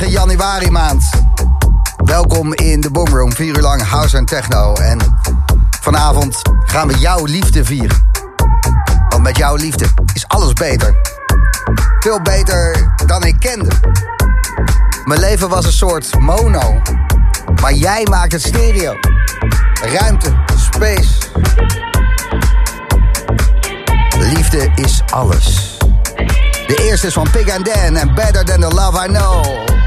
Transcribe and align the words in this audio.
die 0.00 0.18
ellendige 0.18 0.36
januari 0.36 0.70
maand. 0.70 1.10
Welkom 2.04 2.54
in 2.54 2.80
de 2.80 2.90
Boomroom, 2.90 3.32
vier 3.32 3.56
uur 3.56 3.62
lang 3.62 3.82
house 3.82 4.16
en 4.16 4.24
techno. 4.24 4.74
En 4.74 4.98
vanavond 5.80 6.42
gaan 6.64 6.88
we 6.88 6.98
jouw 6.98 7.24
liefde 7.24 7.64
vieren. 7.64 8.08
Want 9.08 9.22
met 9.22 9.36
jouw 9.36 9.56
liefde 9.56 9.86
is 10.14 10.28
alles 10.28 10.52
beter. 10.52 10.94
Veel 12.00 12.20
beter 12.22 12.92
dan 13.06 13.24
ik 13.24 13.36
kende. 13.38 13.70
Mijn 15.04 15.20
leven 15.20 15.48
was 15.48 15.64
een 15.66 15.72
soort 15.72 16.18
mono. 16.18 16.80
Maar 17.60 17.72
jij 17.72 18.06
maakt 18.10 18.32
het 18.32 18.42
stereo. 18.42 18.94
Ruimte, 19.82 20.32
space. 20.56 21.12
Liefde 24.18 24.72
is 24.74 25.02
alles. 25.10 25.76
De 26.66 26.82
eerste 26.82 27.06
is 27.06 27.12
van 27.12 27.30
Pig 27.30 27.56
and 27.56 27.64
Dan 27.64 27.96
en 27.96 28.14
Better 28.14 28.44
Than 28.44 28.60
The 28.60 28.68
Love 28.68 29.04
I 29.04 29.06
Know. 29.06 29.78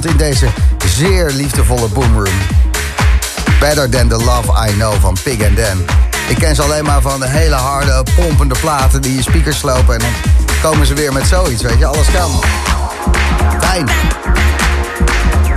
In 0.00 0.16
deze 0.16 0.46
zeer 0.86 1.30
liefdevolle 1.30 1.88
boomroom. 1.88 2.38
Better 3.60 3.90
Than 3.90 4.08
The 4.08 4.16
Love 4.16 4.68
I 4.68 4.72
Know 4.72 4.94
van 5.00 5.16
Pig 5.22 5.46
and 5.48 5.56
Dan. 5.56 5.84
Ik 6.28 6.36
ken 6.36 6.54
ze 6.54 6.62
alleen 6.62 6.84
maar 6.84 7.00
van 7.00 7.20
de 7.20 7.28
hele 7.28 7.54
harde, 7.54 8.04
pompende 8.16 8.54
platen 8.60 9.02
die 9.02 9.16
je 9.16 9.22
speakers 9.22 9.58
slopen. 9.58 9.94
En 9.94 10.00
dan 10.00 10.10
komen 10.62 10.86
ze 10.86 10.94
weer 10.94 11.12
met 11.12 11.26
zoiets, 11.26 11.62
weet 11.62 11.78
je. 11.78 11.86
Alles 11.86 12.10
kan. 12.10 12.30
Fijn. 13.60 13.88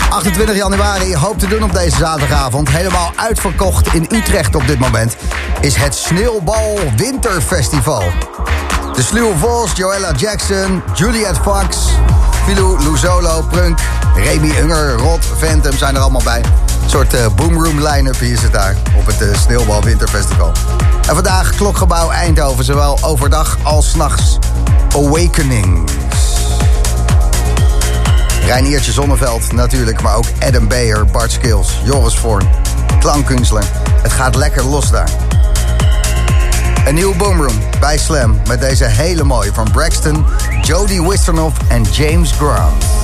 28 0.09 0.55
januari, 0.55 1.15
hoop 1.15 1.39
te 1.39 1.47
doen 1.47 1.63
op 1.63 1.73
deze 1.73 1.97
zaterdagavond. 1.97 2.69
Helemaal 2.69 3.11
uitverkocht 3.15 3.93
in 3.93 4.07
Utrecht 4.11 4.55
op 4.55 4.67
dit 4.67 4.79
moment. 4.79 5.15
Is 5.61 5.75
het 5.75 5.95
Sneeuwbal 5.95 6.79
Winterfestival. 6.95 8.03
De 8.95 9.01
Sluwe 9.01 9.37
Vos, 9.37 9.71
Joella 9.75 10.11
Jackson, 10.11 10.83
Juliette 10.93 11.41
Fox, 11.41 11.77
Filou 12.45 12.83
Luzolo, 12.83 13.41
Prunk, 13.41 13.79
Remy 14.15 14.51
Unger, 14.61 14.93
Rod, 14.93 15.25
Phantom 15.37 15.77
zijn 15.77 15.95
er 15.95 16.01
allemaal 16.01 16.23
bij. 16.23 16.41
Een 16.83 16.89
soort 16.89 17.13
uh, 17.13 17.25
boomroom 17.35 17.87
line-up 17.87 18.21
is 18.21 18.41
het 18.41 18.53
daar 18.53 18.75
op 18.97 19.05
het 19.05 19.21
uh, 19.21 19.35
Sneeuwbal 19.37 19.81
Winterfestival. 19.83 20.51
En 21.07 21.13
vandaag 21.13 21.55
klokgebouw 21.55 22.09
Eindhoven, 22.09 22.65
zowel 22.65 22.97
overdag 23.01 23.57
als 23.63 23.95
nachts. 23.95 24.37
Awakenings. 24.95 25.91
Reiniertje 28.45 28.91
Zonneveld 28.91 29.51
natuurlijk, 29.51 30.01
maar 30.01 30.15
ook 30.15 30.25
Adam 30.39 30.67
Beyer, 30.67 31.05
Bart 31.05 31.31
Skills, 31.31 31.79
Joris 31.83 32.15
Voorn, 32.15 32.49
klankkunstler. 32.99 33.63
Het 34.01 34.11
gaat 34.11 34.35
lekker 34.35 34.65
los 34.65 34.91
daar. 34.91 35.09
Een 36.85 36.93
nieuwe 36.93 37.15
boomroom 37.15 37.59
bij 37.79 37.97
Slam 37.97 38.41
met 38.47 38.59
deze 38.59 38.85
hele 38.85 39.23
mooie 39.23 39.53
van 39.53 39.71
Braxton, 39.71 40.25
Jody 40.61 41.01
Wisternoff 41.01 41.57
en 41.67 41.81
James 41.81 42.31
Grant. 42.31 42.94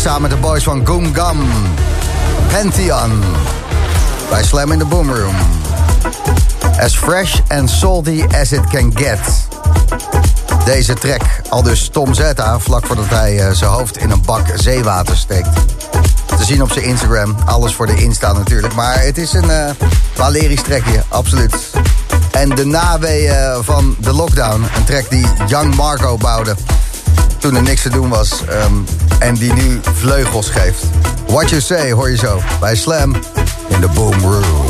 Samen 0.00 0.22
met 0.22 0.30
de 0.30 0.36
boys 0.36 0.62
van 0.62 0.86
Goom 0.86 1.14
Gum. 1.14 1.38
Pantheon. 2.52 3.22
Bij 4.30 4.44
Slam 4.44 4.72
in 4.72 4.78
the 4.78 4.84
Boom 4.84 5.12
Room. 5.12 5.34
As 6.80 6.96
fresh 6.96 7.40
and 7.48 7.70
salty 7.70 8.24
as 8.40 8.52
it 8.52 8.66
can 8.70 8.92
get. 8.96 9.18
Deze 10.64 10.94
track, 10.94 11.22
al 11.48 11.62
dus 11.62 11.88
Tom 11.88 12.14
Zeta, 12.14 12.58
vlak 12.58 12.86
voordat 12.86 13.08
hij 13.08 13.34
uh, 13.34 13.52
zijn 13.52 13.70
hoofd 13.70 13.96
in 13.96 14.10
een 14.10 14.22
bak 14.24 14.46
zeewater 14.54 15.16
steekt. 15.16 15.48
Te 16.26 16.44
zien 16.44 16.62
op 16.62 16.72
zijn 16.72 16.84
Instagram. 16.84 17.36
Alles 17.44 17.74
voor 17.74 17.86
de 17.86 18.02
Insta 18.02 18.32
natuurlijk. 18.32 18.74
Maar 18.74 19.02
het 19.02 19.18
is 19.18 19.32
een 19.32 19.50
uh, 19.50 19.70
Valerisch 20.14 20.62
trekje, 20.62 21.02
absoluut. 21.08 21.54
En 22.30 22.48
de 22.48 22.66
naweeën 22.66 23.64
van 23.64 23.96
de 23.98 24.12
lockdown. 24.12 24.62
Een 24.76 24.84
track 24.84 25.10
die 25.10 25.26
Young 25.46 25.74
Marco 25.74 26.16
bouwde 26.16 26.54
toen 27.38 27.56
er 27.56 27.62
niks 27.62 27.82
te 27.82 27.90
doen 27.90 28.08
was. 28.08 28.42
Um, 28.64 28.84
en 29.20 29.34
die 29.34 29.52
nu 29.52 29.80
vleugels 29.82 30.48
geeft. 30.48 30.84
What 31.26 31.48
You 31.48 31.60
Say 31.60 31.92
hoor 31.92 32.10
je 32.10 32.16
zo 32.16 32.40
bij 32.60 32.76
Slam 32.76 33.14
in 33.68 33.80
the 33.80 33.88
Boom 33.94 34.20
Room. 34.20 34.69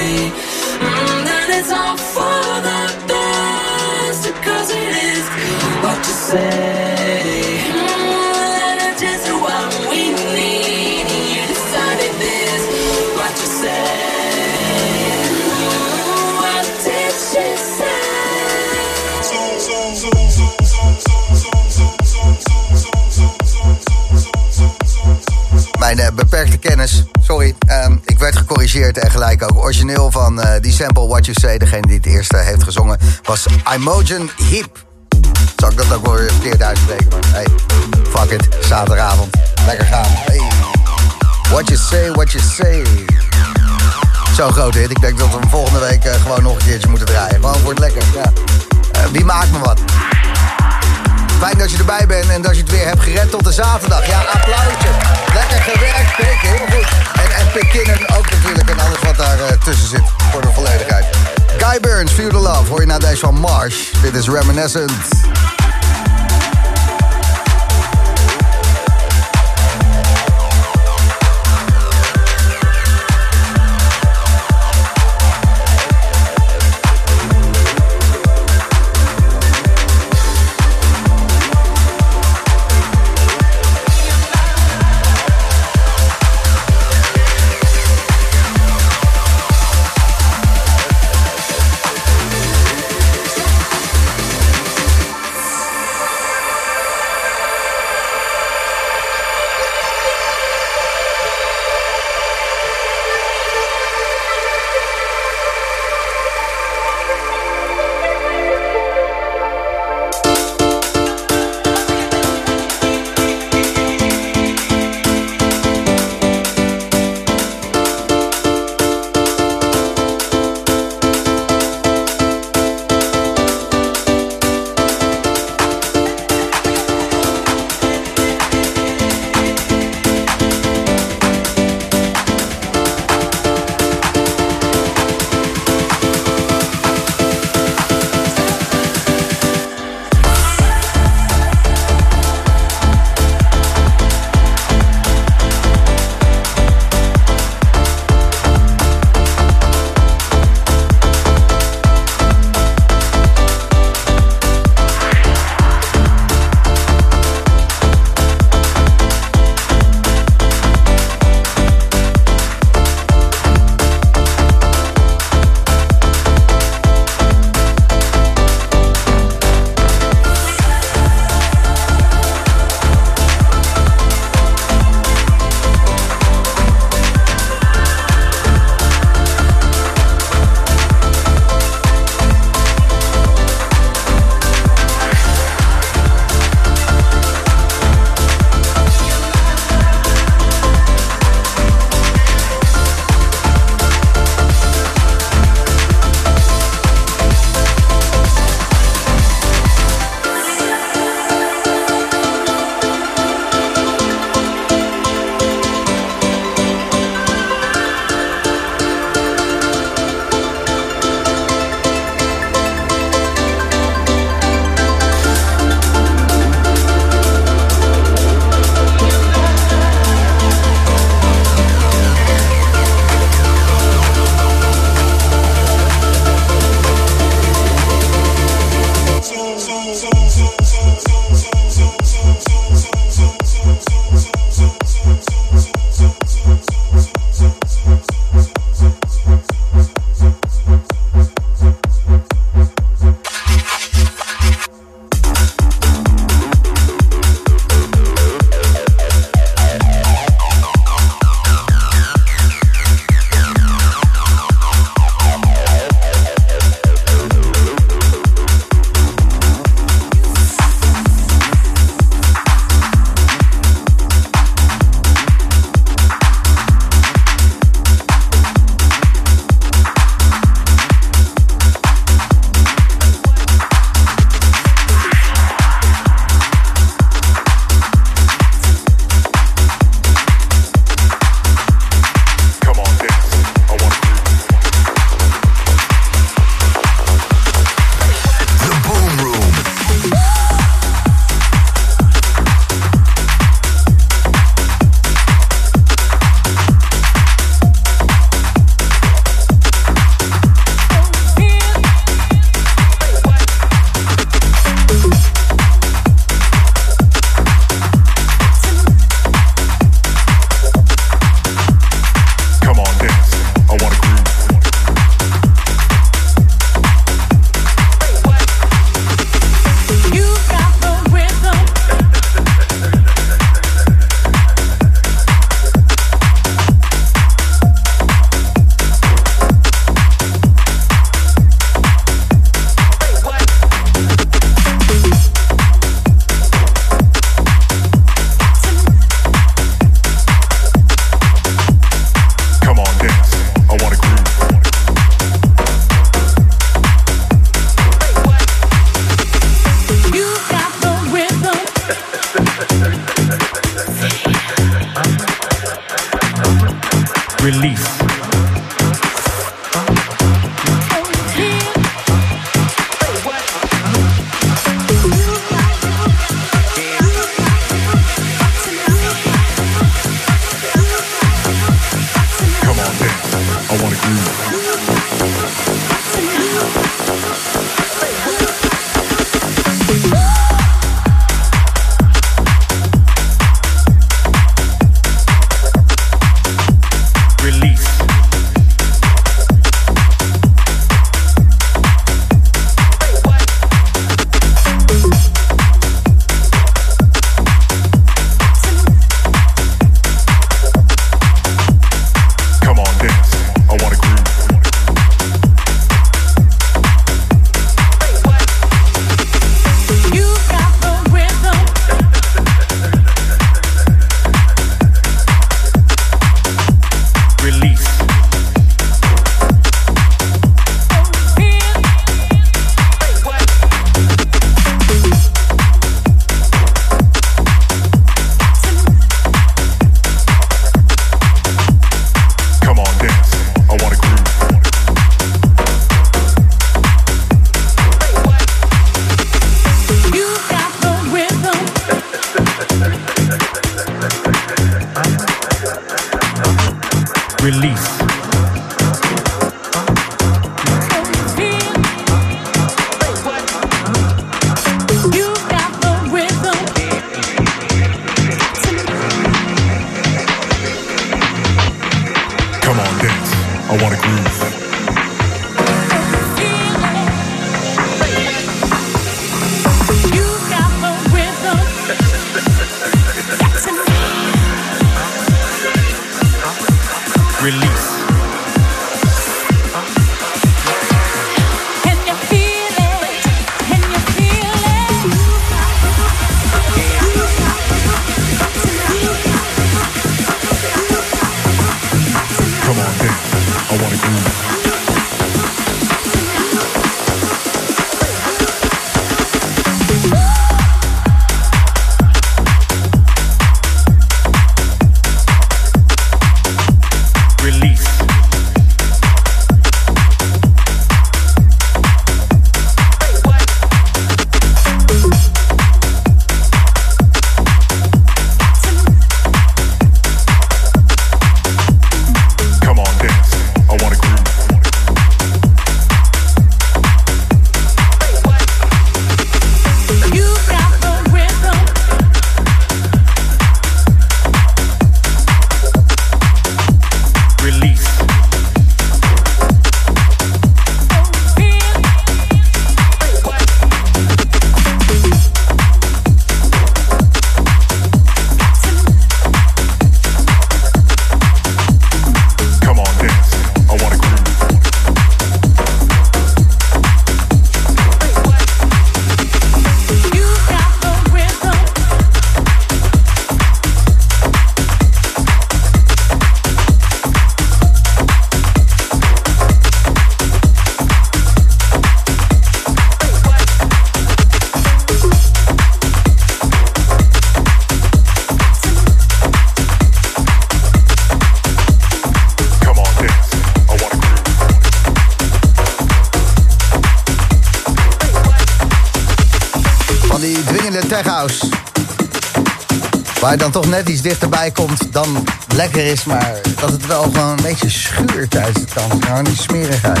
Je 593.30 593.36
dan 593.36 593.50
toch 593.50 593.66
net 593.66 593.88
iets 593.88 594.02
dichterbij 594.02 594.50
komt 594.50 594.92
dan 594.92 595.24
lekker 595.54 595.86
is, 595.86 596.04
maar 596.04 596.40
dat 596.60 596.70
het 596.70 596.86
wel 596.86 597.02
gewoon 597.02 597.28
een 597.28 597.42
beetje 597.42 597.70
schuurt 597.70 598.30
tijdens 598.30 598.58
de 598.58 598.66
dans. 598.74 599.04
Gewoon 599.04 599.24
die 599.24 599.36
smerigheid. 599.36 600.00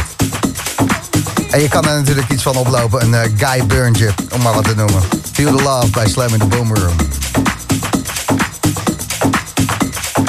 En 1.50 1.60
je 1.60 1.68
kan 1.68 1.84
er 1.88 1.96
natuurlijk 1.96 2.28
iets 2.28 2.42
van 2.42 2.56
oplopen, 2.56 3.02
een 3.02 3.12
uh, 3.12 3.20
Guy 3.48 3.66
Burntje, 3.66 4.10
om 4.32 4.42
maar 4.42 4.54
wat 4.54 4.64
te 4.64 4.74
noemen. 4.74 5.02
Feel 5.32 5.56
the 5.56 5.62
Love 5.62 5.90
bij 5.90 6.08
Slam 6.08 6.28
in 6.32 6.38
the 6.38 6.46
Boom. 6.46 6.72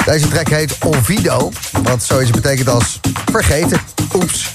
Deze 0.04 0.28
track 0.28 0.48
heet 0.48 0.76
Ovido, 0.80 1.52
wat 1.82 2.02
zoiets 2.02 2.30
betekent 2.30 2.68
als 2.68 3.00
vergeten. 3.32 3.80
Oeps. 4.14 4.52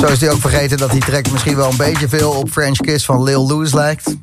Zo 0.00 0.06
is 0.06 0.20
hij 0.20 0.30
ook 0.30 0.40
vergeten 0.40 0.76
dat 0.76 0.90
die 0.90 1.00
track 1.00 1.30
misschien 1.30 1.56
wel 1.56 1.70
een 1.70 1.76
beetje 1.76 2.08
veel 2.08 2.30
op 2.30 2.50
French 2.50 2.78
Kiss 2.78 3.04
van 3.04 3.22
Lil 3.22 3.46
Louis 3.46 3.72
lijkt. 3.72 4.16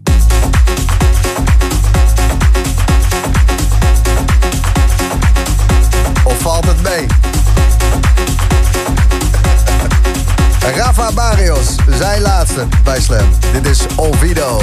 Zijn 11.97 12.21
laatste 12.21 12.67
bij 12.83 13.01
Slam. 13.01 13.29
Dit 13.53 13.65
is 13.67 13.85
Ovido. 13.95 14.59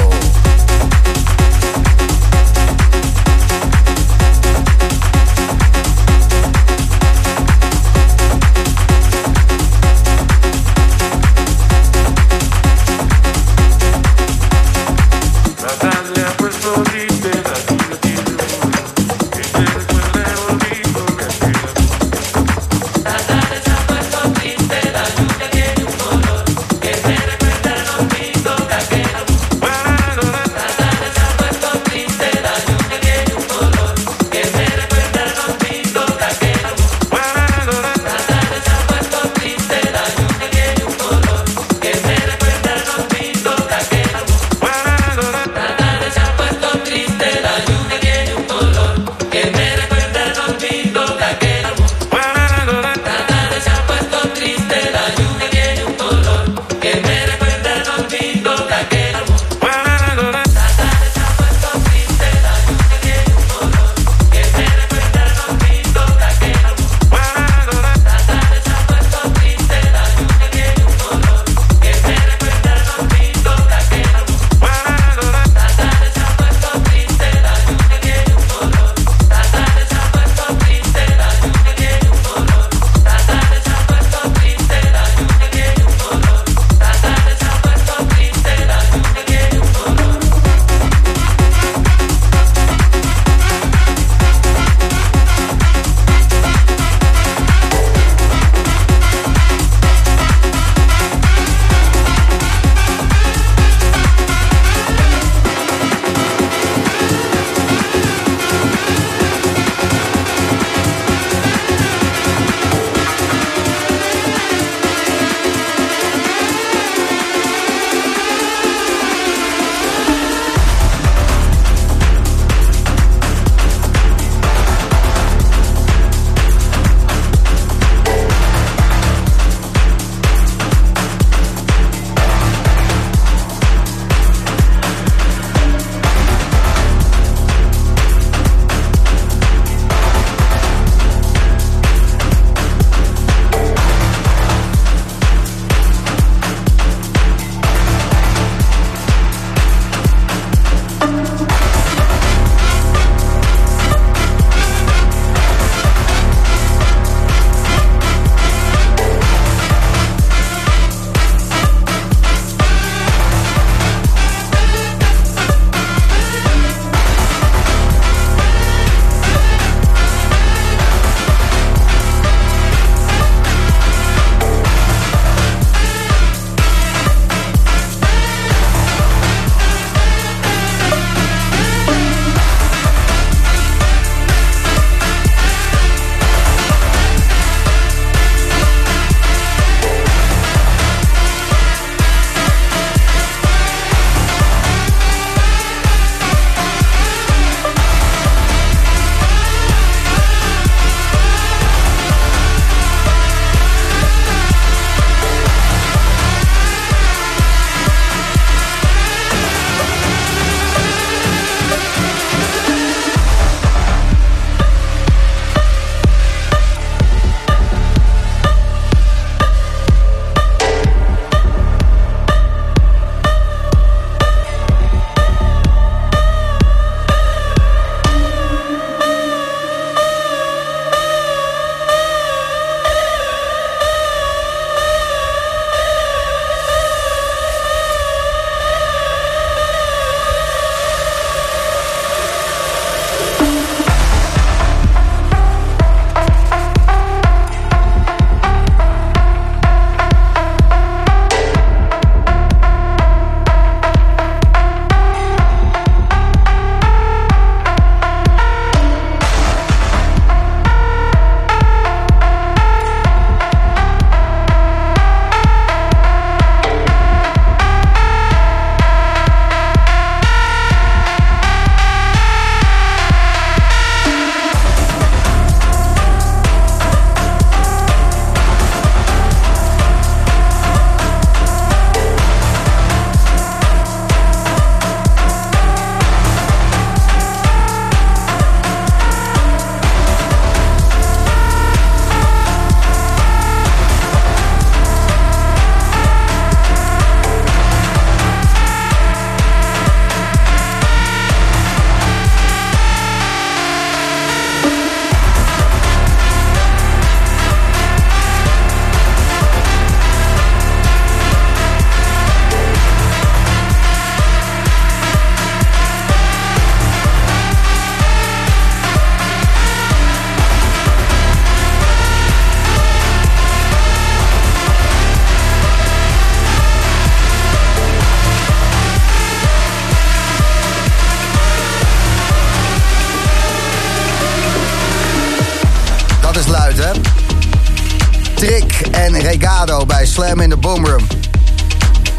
In 340.33 340.49
de 340.49 340.57
Boomroom. 340.57 341.07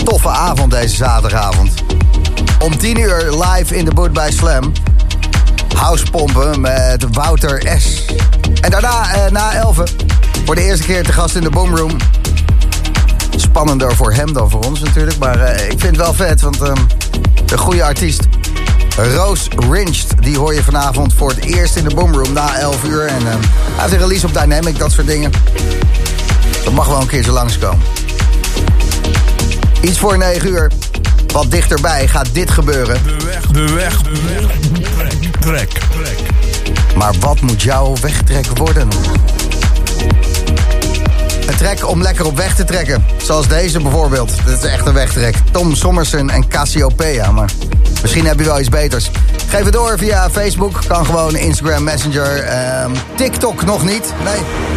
Toffe 0.04 0.28
avond 0.28 0.70
deze 0.70 0.96
zaterdagavond. 0.96 1.72
Om 2.58 2.78
10 2.78 2.98
uur 2.98 3.44
live 3.44 3.76
in 3.76 3.84
de 3.84 3.94
boot 3.94 4.12
bij 4.12 4.32
Slam. 4.32 4.72
Housepompen 5.76 6.60
met 6.60 7.04
Wouter 7.10 7.80
S. 7.80 8.04
En 8.60 8.70
daarna, 8.70 9.12
eh, 9.12 9.30
na 9.30 9.52
11, 9.52 9.82
voor 10.44 10.54
de 10.54 10.62
eerste 10.62 10.84
keer 10.84 11.04
te 11.04 11.12
gast 11.12 11.34
in 11.34 11.42
de 11.42 11.50
Boomroom. 11.50 11.96
Spannender 13.36 13.96
voor 13.96 14.12
hem 14.12 14.32
dan 14.32 14.50
voor 14.50 14.64
ons 14.64 14.80
natuurlijk. 14.80 15.18
Maar 15.18 15.40
eh, 15.40 15.64
ik 15.64 15.80
vind 15.80 15.82
het 15.82 15.96
wel 15.96 16.14
vet, 16.14 16.40
want 16.40 16.62
uh, 16.62 16.72
een 17.46 17.58
goede 17.58 17.84
artiest. 17.84 18.22
Roos 18.96 19.48
Rinched, 19.70 20.22
die 20.22 20.38
hoor 20.38 20.54
je 20.54 20.62
vanavond 20.62 21.14
voor 21.14 21.30
het 21.30 21.44
eerst 21.44 21.76
in 21.76 21.84
de 21.88 21.94
Boomroom 21.94 22.32
na 22.32 22.58
11 22.58 22.84
uur. 22.84 23.06
En 23.06 23.22
uh, 23.22 23.28
hij 23.28 23.38
heeft 23.76 23.92
een 23.92 23.98
release 23.98 24.26
op 24.26 24.34
Dynamic, 24.34 24.78
dat 24.78 24.92
soort 24.92 25.06
dingen. 25.06 25.30
Dat 26.64 26.72
mag 26.72 26.86
wel 26.86 27.00
een 27.00 27.06
keer 27.06 27.22
zo 27.22 27.32
langskomen. 27.32 28.03
Iets 29.84 29.98
voor 29.98 30.18
9 30.18 30.48
uur. 30.48 30.70
Wat 31.32 31.50
dichterbij 31.50 32.08
gaat 32.08 32.28
dit 32.32 32.50
gebeuren. 32.50 33.02
De 33.02 33.24
weg, 33.24 33.46
de 33.46 33.72
weg, 33.74 34.02
de 34.02 34.22
weg. 34.26 35.12
Trek, 35.40 35.70
trek. 35.70 36.18
Maar 36.96 37.14
wat 37.20 37.40
moet 37.40 37.62
jouw 37.62 37.96
wegtrek 38.00 38.46
worden? 38.58 38.88
Een 41.46 41.56
trek 41.56 41.88
om 41.88 42.02
lekker 42.02 42.26
op 42.26 42.36
weg 42.36 42.54
te 42.54 42.64
trekken. 42.64 43.04
Zoals 43.16 43.48
deze 43.48 43.80
bijvoorbeeld. 43.80 44.32
Dit 44.46 44.62
is 44.62 44.70
echt 44.70 44.86
een 44.86 44.94
wegtrek. 44.94 45.34
Tom 45.50 45.74
Sommersen 45.74 46.30
en 46.30 46.48
Cassiopeia. 46.48 47.30
Maar 47.30 47.50
misschien 48.02 48.26
heb 48.26 48.38
je 48.38 48.44
wel 48.44 48.60
iets 48.60 48.68
beters. 48.68 49.10
Geef 49.48 49.64
het 49.64 49.72
door 49.72 49.98
via 49.98 50.30
Facebook. 50.30 50.80
Kan 50.86 51.06
gewoon 51.06 51.36
Instagram, 51.36 51.84
Messenger. 51.84 52.42
Ehm, 52.42 52.90
TikTok 53.16 53.64
nog 53.64 53.84
niet. 53.84 54.12
Nee. 54.24 54.73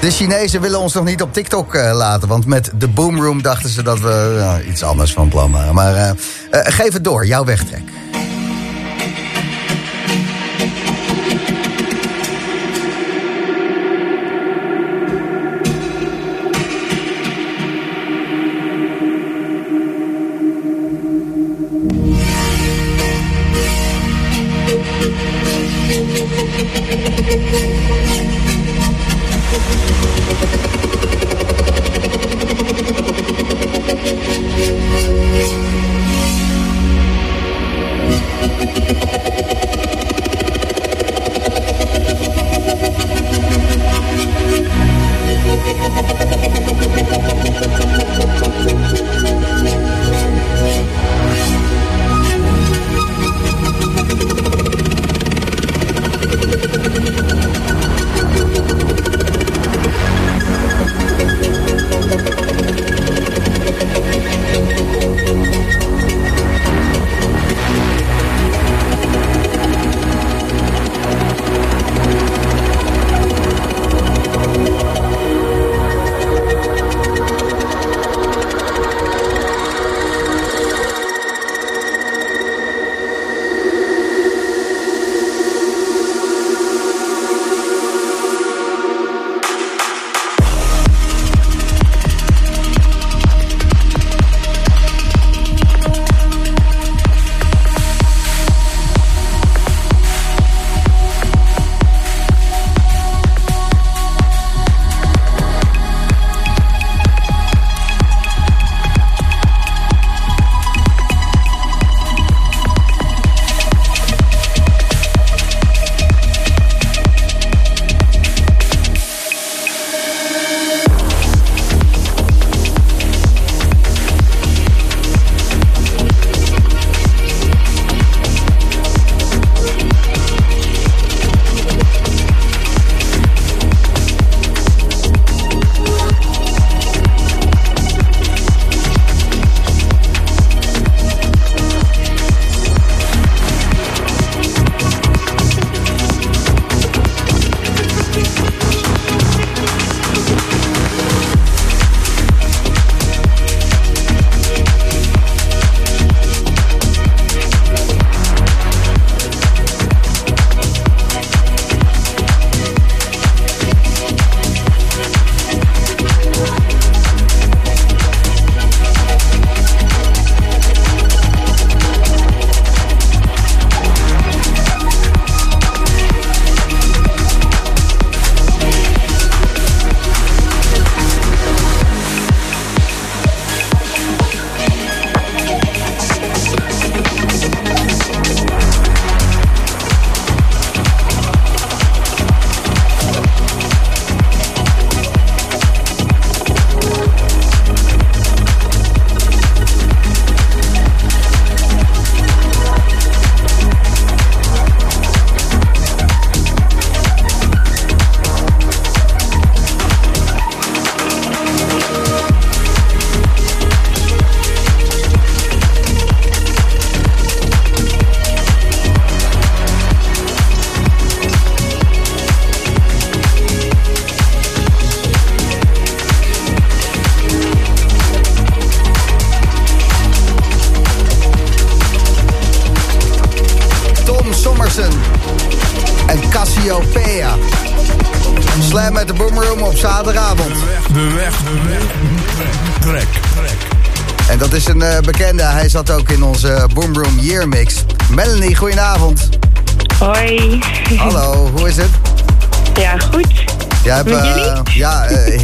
De 0.00 0.10
Chinezen 0.10 0.60
willen 0.60 0.80
ons 0.80 0.94
nog 0.94 1.04
niet 1.04 1.22
op 1.22 1.32
TikTok 1.32 1.74
uh, 1.74 1.90
laten. 1.94 2.28
Want 2.28 2.46
met 2.46 2.70
de 2.74 2.88
Boomroom 2.88 3.42
dachten 3.42 3.70
ze 3.70 3.82
dat 3.82 4.00
we 4.00 4.34
uh, 4.36 4.68
iets 4.68 4.82
anders 4.82 5.12
van 5.12 5.28
plan 5.28 5.50
waren. 5.50 5.74
Maar 5.74 5.94
uh, 5.94 6.10
geef 6.50 6.92
het 6.92 7.04
door, 7.04 7.26
jouw 7.26 7.44
wegtrek. 7.44 7.82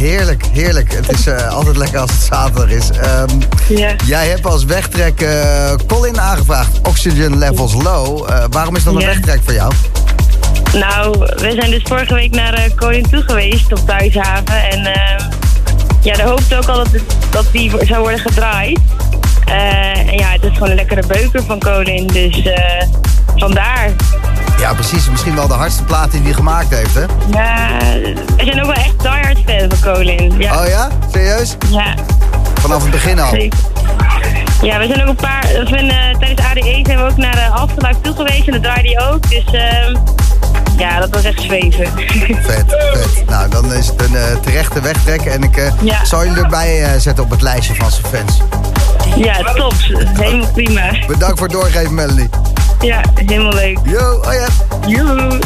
Heerlijk, 0.07 0.43
heerlijk. 0.51 0.93
Het 0.93 1.11
is 1.11 1.27
eh, 1.27 1.53
altijd 1.53 1.77
lekker 1.77 1.99
als 1.99 2.11
het 2.11 2.21
zaterdag 2.21 2.69
is. 2.69 2.89
Ehm, 2.89 3.29
jij 4.05 4.27
hebt 4.27 4.45
als 4.45 4.63
wegtrek 4.63 5.21
eh, 5.21 5.73
Colin 5.87 6.19
aangevraagd. 6.19 6.79
Oxygen 6.87 7.37
levels 7.37 7.73
low. 7.73 8.29
Eh, 8.29 8.43
waarom 8.49 8.75
is 8.75 8.83
dat 8.83 8.93
een 8.95 9.05
wegtrek 9.05 9.39
voor 9.43 9.53
jou? 9.53 9.71
Nou, 10.73 11.17
we 11.19 11.51
zijn 11.59 11.71
dus 11.71 11.81
vorige 11.83 12.13
week 12.13 12.31
naar 12.31 12.69
Koning 12.75 13.07
toe 13.07 13.21
geweest 13.21 13.71
op 13.71 13.87
Thuishaven. 13.87 14.69
En 14.69 14.85
eh, 14.85 15.25
ja, 16.01 16.15
daar 16.15 16.27
hoopte 16.27 16.57
ook 16.57 16.65
al 16.67 16.75
dat, 16.77 16.91
het- 16.91 17.15
dat 17.29 17.45
die 17.51 17.71
zou 17.85 17.99
worden 18.01 18.19
gedraaid. 18.19 18.79
En 19.45 20.05
ja, 20.11 20.29
het 20.31 20.43
is 20.43 20.49
gewoon 20.53 20.69
een 20.69 20.75
lekkere 20.75 21.07
beuker 21.07 21.43
van 21.43 21.59
Colin. 21.59 22.07
Dus 22.07 22.41
vandaar. 23.35 23.91
Ja, 24.59 24.73
precies. 24.73 25.09
Misschien 25.09 25.35
wel 25.35 25.47
de 25.47 25.53
hardste 25.53 25.83
plaat 25.83 26.11
die 26.11 26.21
hij 26.21 26.33
gemaakt 26.33 26.69
heeft, 26.75 26.93
hè? 26.93 27.01
Ja, 27.31 27.67
we 28.37 28.43
zijn 28.43 28.59
ook 28.59 28.65
wel 28.75 28.83
echt 28.83 28.99
diehard 29.01 29.37
fan 29.45 29.69
van 29.77 29.93
Colin. 29.93 30.33
Ja, 30.37 30.61
Oh 30.61 30.67
ja? 30.67 30.87
Serieus? 31.11 31.57
ja 31.69 31.93
Vanaf 32.59 32.81
het 32.81 32.91
begin 32.91 33.19
al? 33.19 33.29
zeker. 33.29 33.59
Ja, 34.61 34.79
we 34.79 34.85
zijn 34.87 35.01
ook 35.01 35.07
een 35.07 35.15
paar... 35.15 35.41
We 35.41 35.65
zijn, 35.67 35.89
eh, 35.89 36.19
tijdens 36.19 36.41
ADE 36.47 36.79
zijn 36.83 36.97
we 36.97 37.03
ook 37.11 37.17
naar 37.17 37.37
uh, 37.37 37.55
Alphenluik 37.55 37.95
toe 38.01 38.15
geweest. 38.15 38.47
En 38.47 38.53
dat 38.53 38.63
draaide 38.63 38.89
hij 38.89 39.07
ook. 39.07 39.29
Dus 39.29 39.43
ehm, 39.45 39.95
ja, 40.77 40.99
dat 40.99 41.09
was 41.09 41.23
echt 41.23 41.41
zweven. 41.41 41.87
Vet, 42.47 42.65
vet. 42.93 43.23
Nou, 43.29 43.49
dan 43.49 43.73
is 43.73 43.87
het 43.87 44.01
een 44.01 44.15
eh, 44.15 44.35
terechte 44.41 44.81
wegtrek. 44.81 45.21
En 45.21 45.43
ik 45.43 45.57
eh, 45.57 45.71
Ja. 45.81 46.05
zal 46.05 46.25
jullie 46.25 46.43
erbij 46.43 46.83
eh, 46.83 46.99
zetten 46.99 47.23
op 47.23 47.29
het 47.29 47.41
lijstje 47.41 47.75
van 47.75 47.91
zijn 47.91 48.05
fans. 48.05 48.41
Ja, 49.15 49.53
top. 49.53 49.73
Helemaal 50.13 50.51
prima. 50.51 50.81
Bedankt 51.07 51.37
voor 51.39 51.47
het 51.47 51.55
doorgeven, 51.57 51.93
Melanie. 51.93 52.29
Ja, 52.81 53.01
helemaal 53.15 53.53
leuk. 53.53 53.77
Yo, 53.83 54.21
oh 54.25 54.33
ja. 54.33 54.47
Joehoe. 54.87 55.39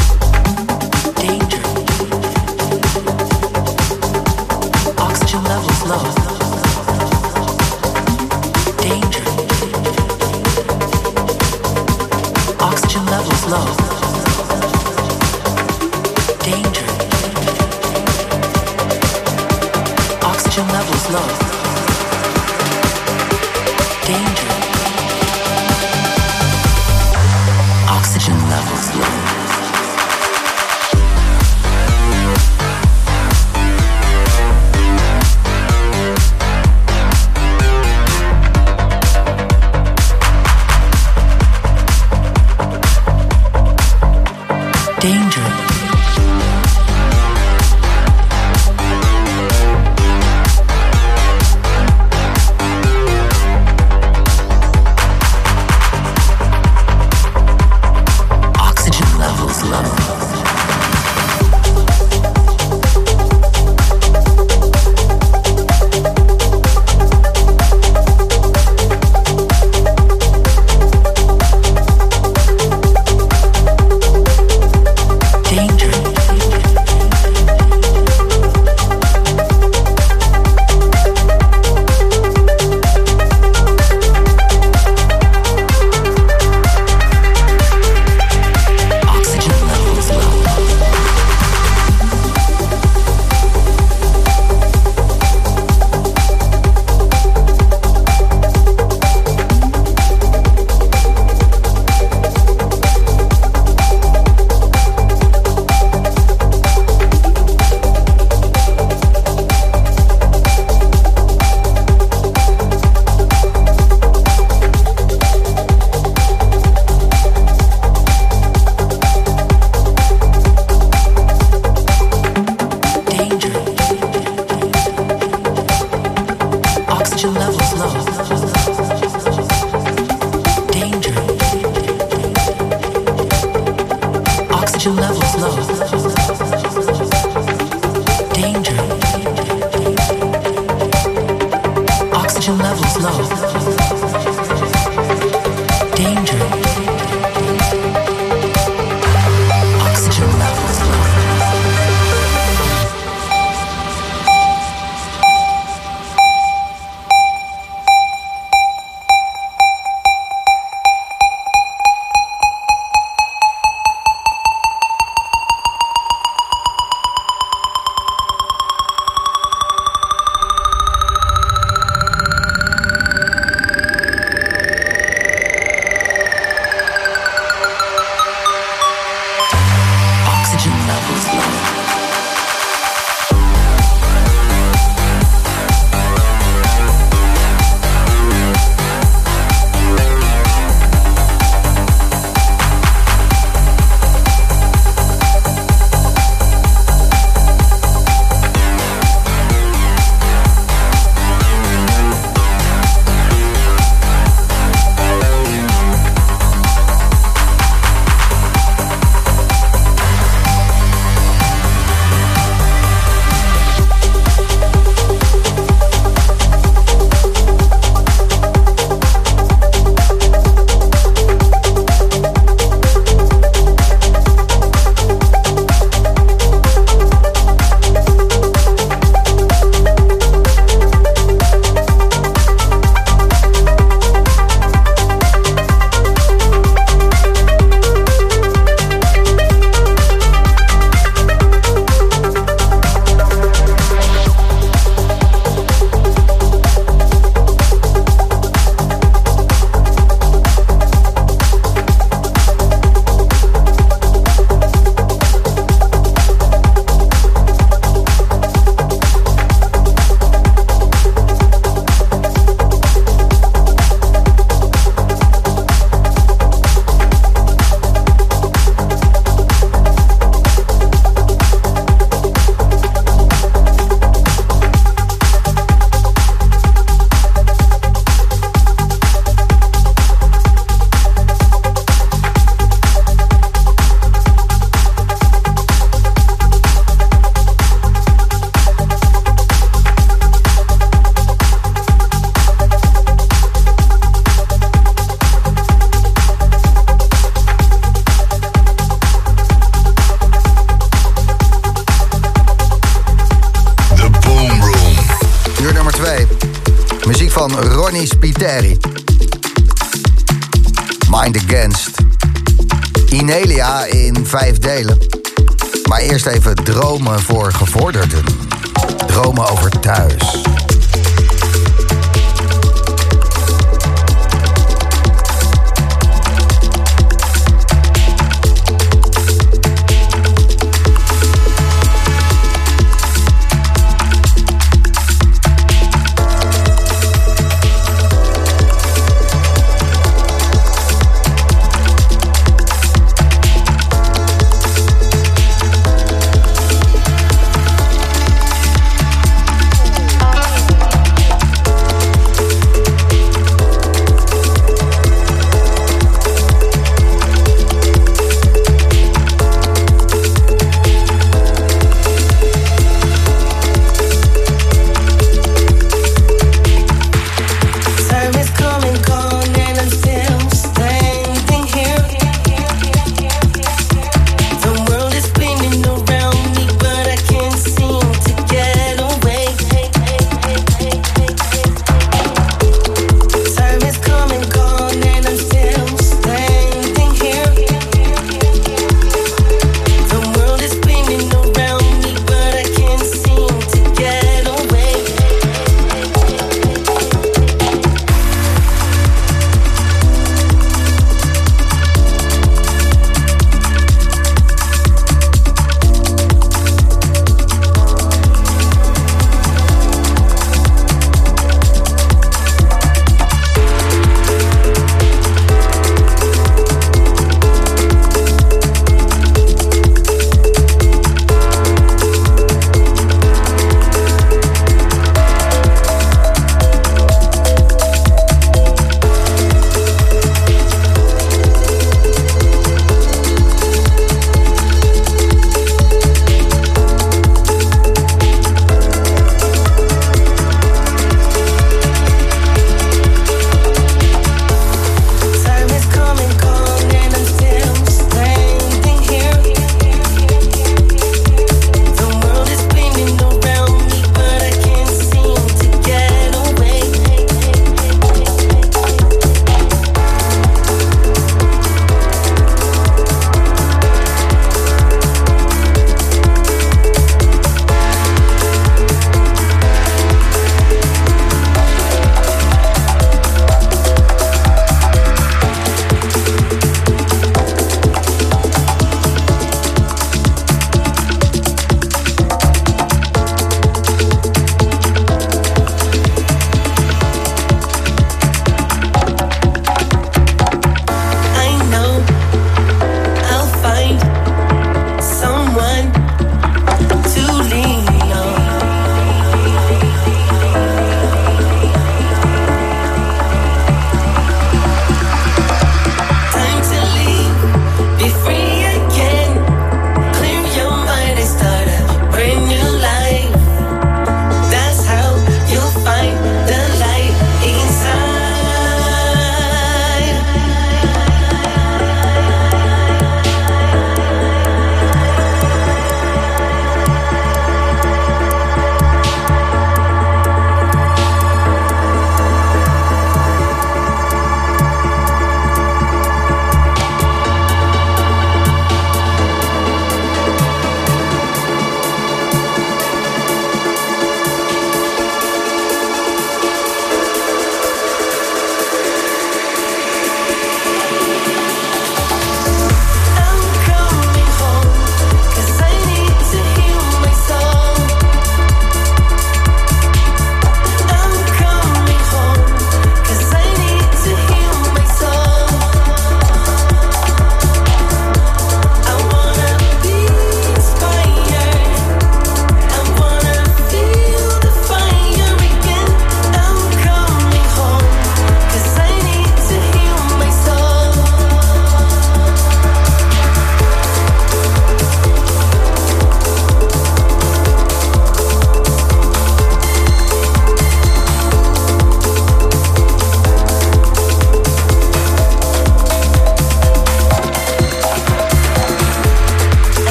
Danger. 1.14 1.62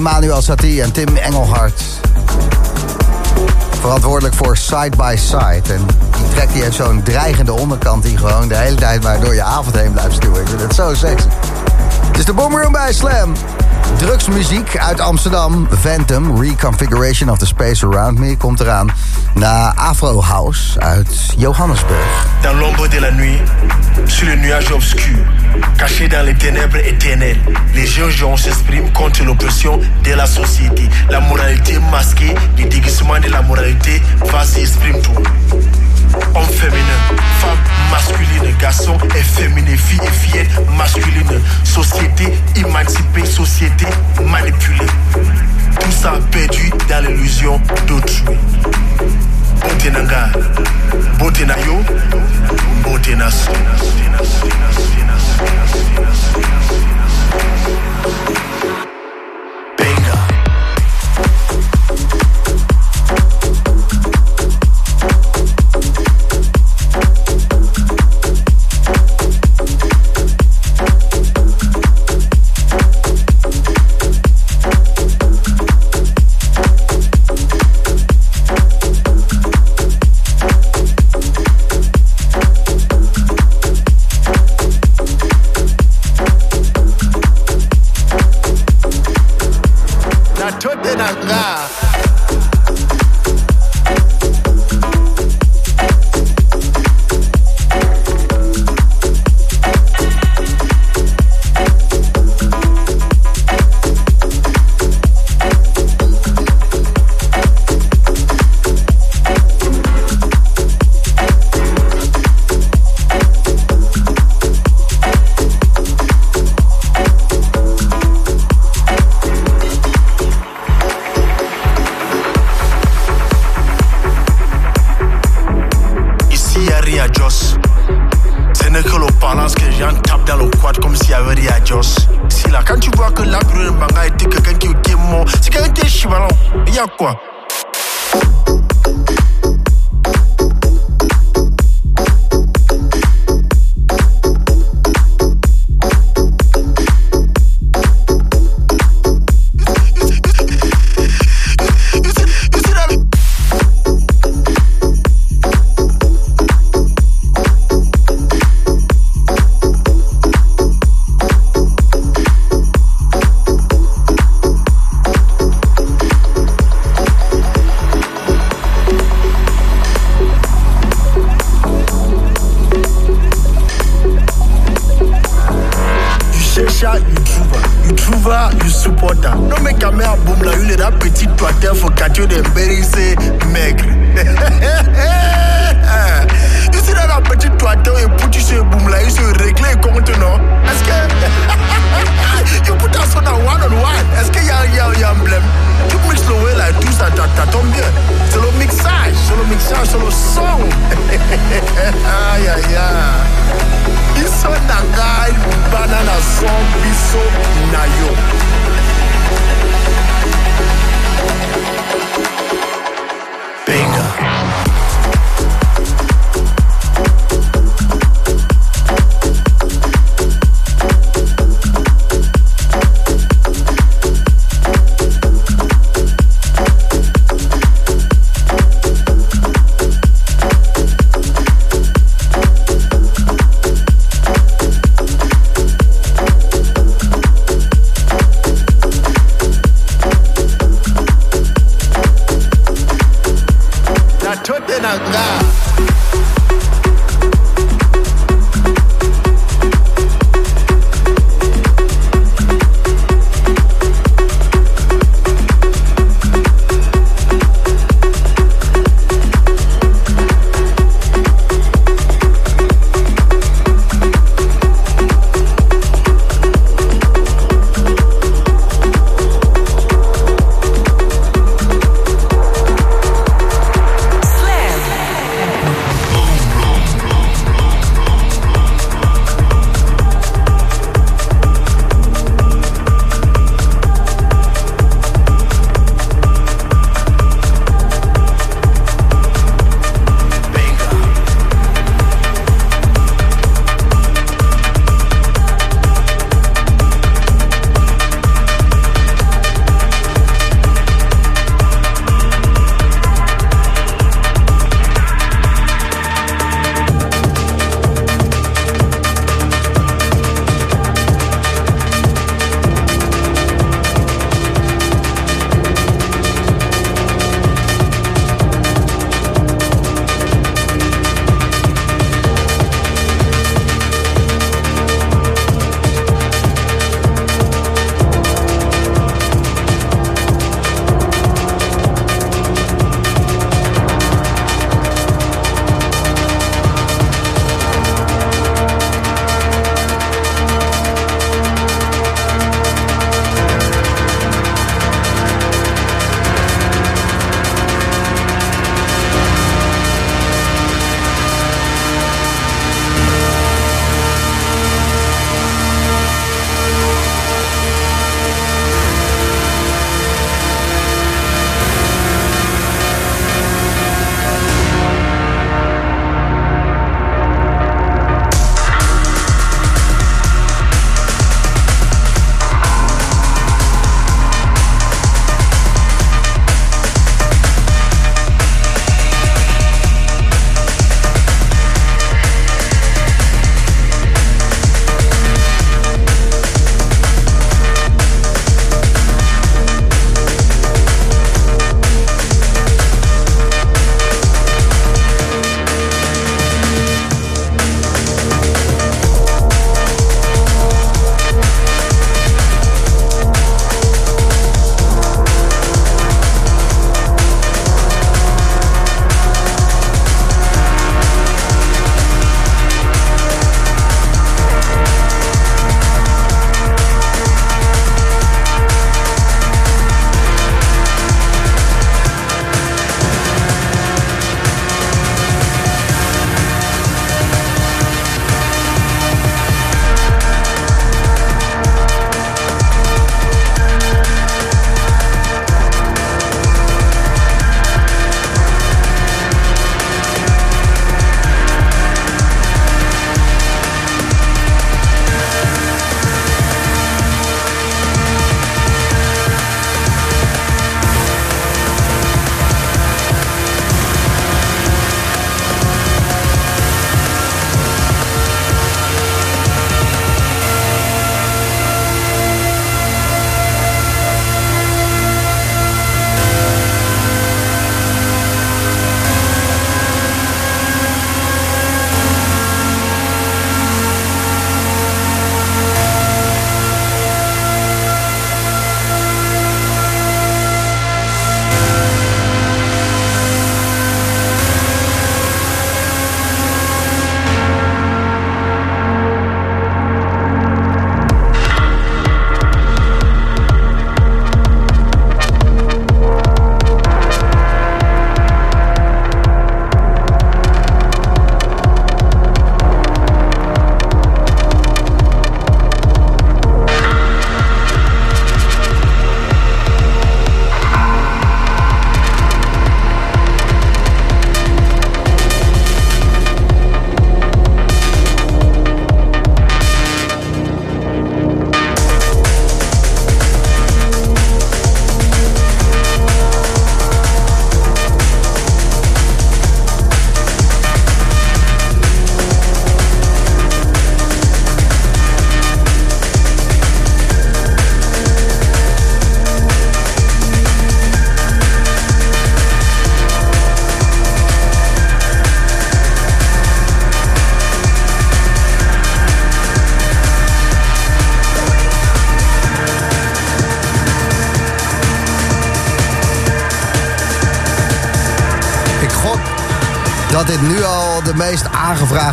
Emmanuel 0.00 0.42
Satie 0.42 0.82
en 0.82 0.92
Tim 0.92 1.16
Engelhart. 1.16 1.82
Verantwoordelijk 3.80 4.34
voor 4.34 4.56
Side 4.56 4.96
by 4.96 5.14
Side. 5.18 5.74
En 5.74 5.86
die 6.16 6.28
track 6.34 6.52
die 6.52 6.62
heeft 6.62 6.76
zo'n 6.76 7.02
dreigende 7.02 7.52
onderkant 7.52 8.02
die 8.02 8.16
gewoon 8.16 8.48
de 8.48 8.56
hele 8.56 8.76
tijd 8.76 9.02
maar 9.02 9.20
door 9.20 9.34
je 9.34 9.42
avond 9.42 9.76
heen 9.76 9.92
blijft 9.92 10.14
stuwen. 10.14 10.40
Ik 10.40 10.48
vind 10.48 10.60
het 10.60 10.74
zo 10.74 10.94
sexy. 10.94 11.26
Het 12.06 12.18
is 12.18 12.24
de 12.24 12.32
Boomroom 12.32 12.72
bij 12.72 12.92
Slam. 12.92 13.32
Drugsmuziek 13.96 14.78
uit 14.78 15.00
Amsterdam. 15.00 15.68
Phantom, 15.80 16.42
Reconfiguration 16.42 17.30
of 17.30 17.38
the 17.38 17.46
Space 17.46 17.86
Around 17.86 18.18
Me, 18.18 18.36
komt 18.36 18.60
eraan. 18.60 18.90
Na 19.34 19.74
Afro 19.74 20.22
House 20.22 20.80
uit 20.80 21.34
Johannesburg. 21.36 22.26
Dans 22.42 22.58
l'ombre 22.58 22.88
de 22.88 23.00
la 23.00 23.10
nuit, 23.10 23.40
sur 24.04 24.26
le 24.26 24.36
nuage 24.36 24.74
obscur, 24.74 25.26
caché 25.78 26.08
dans 26.08 26.24
les 26.24 26.34
ténèbres 26.34 26.78
éternelles, 26.78 27.38
les 27.74 27.86
jeunes 27.86 28.36
s'expriment 28.36 28.90
contre 28.92 29.24
l'oppression 29.24 29.78
de 30.04 30.12
la 30.12 30.26
société. 30.26 30.88
La 31.10 31.20
moralité 31.20 31.78
masquée, 31.90 32.34
le 32.58 32.64
déguisement 32.64 33.18
de 33.18 33.28
la 33.28 33.42
moralité, 33.42 34.00
vas-y, 34.26 34.60
exprime 34.60 35.00
tout. 35.02 35.22
Homme 36.34 36.48
féminin, 36.48 37.00
femme 37.40 37.58
masculine, 37.90 38.56
garçon 38.58 38.96
et 39.16 39.22
féminin, 39.22 39.76
fille 39.76 40.00
et 40.02 40.10
fillette 40.10 40.50
masculine, 40.76 41.40
société 41.64 42.24
émancipée, 42.56 43.24
société 43.24 43.86
manipulée. 44.24 44.86
Tout 45.80 45.92
ça 45.92 46.14
perdu 46.30 46.70
dans 46.88 47.06
l'illusion 47.06 47.60
d'autrui. 47.86 48.24
Bote 49.62 49.90
na 49.90 50.02
nga. 50.02 50.32
Bote 51.18 51.44
na 51.44 51.56
yo. 51.56 51.84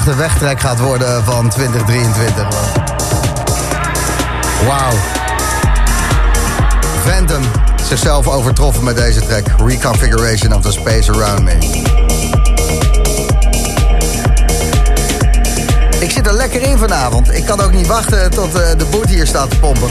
Aangevraagde 0.08 0.40
wegtrek 0.40 0.60
gaat 0.60 0.80
worden 0.80 1.24
van 1.24 1.50
2023. 1.50 2.48
Wauw. 4.66 4.94
Phantom 7.06 7.44
zichzelf 7.84 8.28
overtroffen 8.28 8.84
met 8.84 8.96
deze 8.96 9.26
track. 9.26 9.46
Reconfiguration 9.66 10.54
of 10.54 10.62
the 10.62 10.72
Space 10.72 11.12
Around 11.12 11.44
Me. 11.44 11.58
Ik 16.00 16.12
zit 16.12 16.28
er 16.28 16.34
lekker 16.34 16.62
in 16.62 16.78
vanavond. 16.78 17.34
Ik 17.34 17.46
kan 17.46 17.62
ook 17.62 17.74
niet 17.74 17.88
wachten 17.88 18.32
tot 18.32 18.56
uh, 18.56 18.70
de 18.78 18.86
boot 18.92 19.10
hier 19.10 19.28
staat 19.28 19.50
te 19.50 19.60
pompen. 19.60 19.90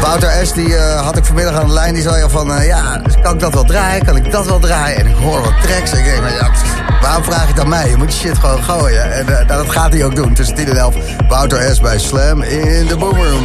Wouter 0.00 0.46
S. 0.46 0.52
die 0.52 0.68
uh, 0.68 1.00
had 1.00 1.16
ik 1.16 1.24
vanmiddag 1.24 1.54
aan 1.54 1.66
de 1.66 1.72
lijn. 1.72 1.94
Die 1.94 2.02
zei 2.02 2.22
al 2.22 2.28
van, 2.28 2.50
uh, 2.50 2.66
ja, 2.66 3.00
kan 3.22 3.34
ik 3.34 3.40
dat 3.40 3.54
wel 3.54 3.64
draaien? 3.64 4.04
Kan 4.04 4.16
ik 4.16 4.30
dat 4.30 4.46
wel 4.46 4.58
draaien? 4.58 4.98
En 4.98 5.06
ik 5.06 5.16
hoor 5.16 5.40
wat 5.40 5.62
tracks. 5.62 5.90
En 5.90 5.98
ik 5.98 6.04
denk, 6.04 6.28
ja, 6.40 6.50
waarom 7.00 7.24
vraag 7.24 7.42
je 7.42 7.48
het 7.48 7.60
aan 7.60 7.68
mij? 7.68 7.88
Je 7.88 7.96
moet 7.96 8.14
je 8.14 8.18
shit 8.18 8.38
gewoon 8.38 8.62
gooien. 8.62 9.12
En 9.12 9.26
uh, 9.28 9.48
dat 9.48 9.70
gaat 9.70 9.92
hij 9.92 10.04
ook 10.04 10.14
doen. 10.14 10.34
Tussen 10.34 10.54
10 10.54 10.68
en 10.68 10.76
11. 10.76 10.94
Wouter 11.28 11.74
S. 11.74 11.80
bij 11.80 11.98
Slam 11.98 12.42
in 12.42 12.86
de 12.86 12.96
Boomroom. 12.96 13.44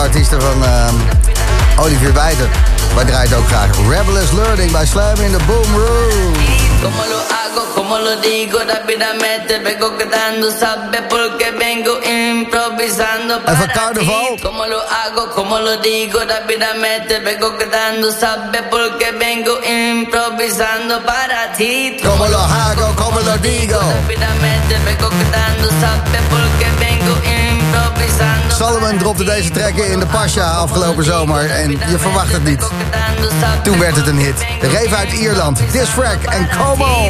Artiesten 0.00 0.40
van 0.40 0.64
ehm, 0.64 0.94
Olivier 1.80 2.12
Wijter. 2.12 2.48
Wij 2.94 3.04
draaien 3.04 3.36
ook 3.36 3.46
graag. 3.46 3.70
Rebel 3.88 4.16
is 4.16 4.30
Learning 4.32 4.72
bij 4.72 4.86
Slam 4.86 5.20
in 5.20 5.32
the 5.32 5.44
Boom 5.46 5.74
Room. 5.74 6.32
Como 6.82 7.04
lo 7.12 7.20
hago, 7.38 7.62
como 7.74 7.98
lo 7.98 8.20
digo 8.20 8.58
rápidamente 8.66 9.60
Vengo 9.62 9.96
quedando, 9.98 10.50
sabe 10.50 11.02
porque 11.08 11.52
vengo 11.58 12.00
improvisando 12.02 13.38
para 13.44 13.66
carnaval. 13.66 14.40
Como 14.42 14.66
lo 14.66 14.80
hago, 14.80 15.30
como 15.34 15.58
lo 15.58 15.76
digo 15.76 16.18
rápidamente 16.26 17.18
Vengo 17.18 17.58
quedando, 17.58 18.10
sabe 18.12 18.62
porque 18.70 19.12
vengo 19.12 19.60
improvisando 19.62 21.02
para 21.04 21.52
ti 21.52 21.98
Como 22.02 22.26
lo 22.28 22.38
hago, 22.38 22.96
como 22.96 23.20
lo 23.20 23.36
digo. 23.38 23.78
Rápidamente 23.78 24.78
vengo 24.86 25.08
quedando, 25.10 25.68
sabe 25.82 26.18
porque 26.30 26.66
vengo 26.78 26.99
Solomon 28.60 28.98
dropte 28.98 29.24
deze 29.24 29.50
track 29.50 29.74
in 29.74 29.98
de 29.98 30.06
Pasha 30.06 30.50
afgelopen 30.50 31.04
zomer 31.04 31.50
en 31.50 31.70
je 31.70 31.98
verwacht 31.98 32.32
het 32.32 32.44
niet. 32.44 32.70
Toen 33.62 33.78
werd 33.78 33.96
het 33.96 34.06
een 34.06 34.18
hit. 34.18 34.38
De 34.60 34.68
reef 34.68 34.92
uit 34.92 35.12
Ierland, 35.12 35.60
This 35.72 35.88
Frack 35.88 36.22
en 36.22 36.48
Como. 36.58 37.08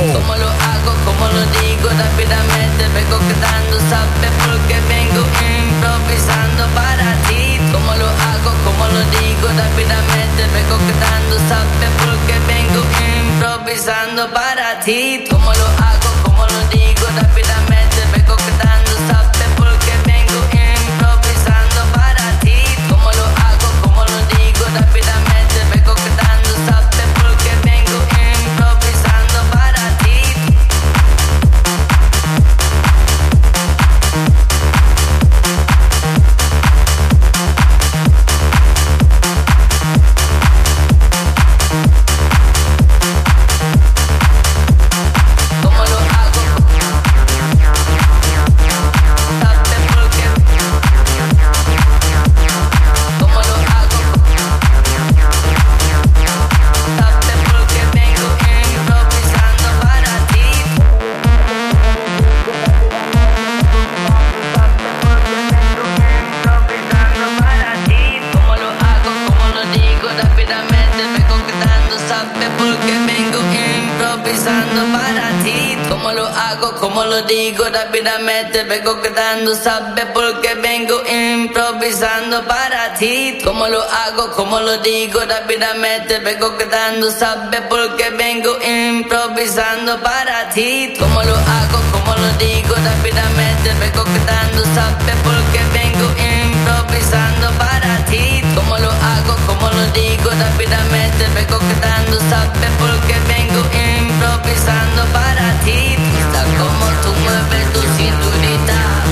Como 76.81 77.05
lo 77.05 77.23
digo 77.23 77.65
rápidamente 77.71 78.65
Vengo 78.65 79.01
quedando, 79.03 79.55
sabe 79.55 80.07
porque 80.15 80.55
vengo 80.55 81.03
improvisando 81.07 82.43
para 82.47 82.95
ti 82.95 83.39
Como 83.45 83.69
lo 83.69 83.83
hago, 83.83 84.33
como 84.33 84.59
lo 84.61 84.79
digo 84.79 85.21
rápidamente 85.21 86.19
Vengo 86.21 86.57
quedando, 86.57 87.11
sabe 87.11 87.61
porque 87.69 88.11
vengo 88.11 88.59
improvisando 88.63 90.01
para 90.01 90.49
ti 90.49 90.95
Como 90.99 91.23
lo 91.23 91.37
hago, 91.37 91.79
como 91.93 92.15
lo 92.17 92.29
digo 92.39 92.75
rápidamente 92.75 93.75
Vengo 93.79 94.05
quedando, 94.05 94.65
sabe 94.75 95.13
porque 95.23 95.61
vengo 95.75 96.07
improvisando 96.17 97.51
para 97.59 98.05
ti 98.07 98.43
Como 98.55 98.79
lo 98.79 98.91
hago, 98.91 99.37
como 99.47 99.69
lo 99.71 99.85
digo 99.93 100.31
rápidamente 100.31 101.27
Vengo 101.35 101.59
quedando, 101.59 102.19
sabe 102.31 102.69
porque 102.79 103.15
vengo 103.29 103.61
improvisando 103.77 105.05
para 105.13 105.53
ti 105.65 106.10
como 106.59 106.85
orto 106.87 107.15
mueve 107.23 107.59
tu 107.73 107.81
sin 107.97 108.15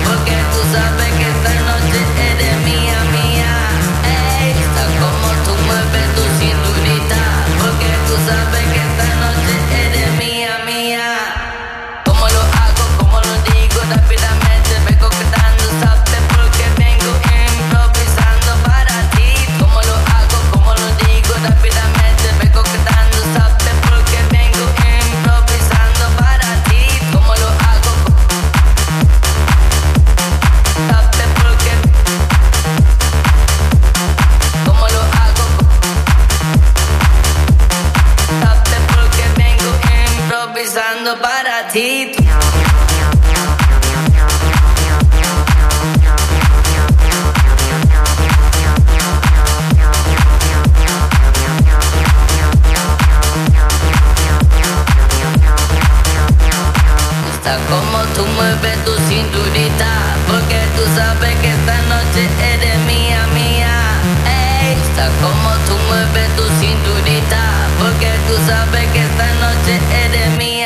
porque 0.07 0.37
tú 0.53 0.61
sabes 0.73 1.11
que 1.19 1.27
esa 1.35 1.55
noche 1.69 2.01
es 2.27 2.39
de 2.41 2.51
mía 2.65 2.99
mía. 3.13 3.53
Ey, 4.05 4.51
esta 4.65 4.85
como 5.01 5.27
orto 5.29 5.53
mueve 5.67 6.01
tu 6.17 6.25
sin 6.39 6.57
porque 7.61 7.91
tú 8.07 8.15
sabes 8.27 8.65
que. 8.73 8.88
Está 57.49 57.65
como 57.65 58.05
tú 58.15 58.27
mueves 58.35 58.85
tu 58.85 58.95
cinturita 59.09 59.87
Porque 60.27 60.61
tú 60.77 60.83
sabes 60.95 61.35
que 61.37 61.49
esta 61.49 61.81
noche 61.89 62.29
eres 62.43 62.79
mía, 62.81 63.27
mía. 63.33 63.73
Ey, 64.61 64.75
está 64.75 65.09
como 65.23 65.51
tú 65.67 65.75
mueves 65.89 66.29
tu 66.37 66.43
cinturita 66.61 67.41
Porque 67.79 68.11
tú 68.29 68.35
sabes 68.47 68.87
que 68.93 69.01
esta 69.01 69.33
noche 69.41 69.81
eres 70.05 70.37
mía 70.37 70.58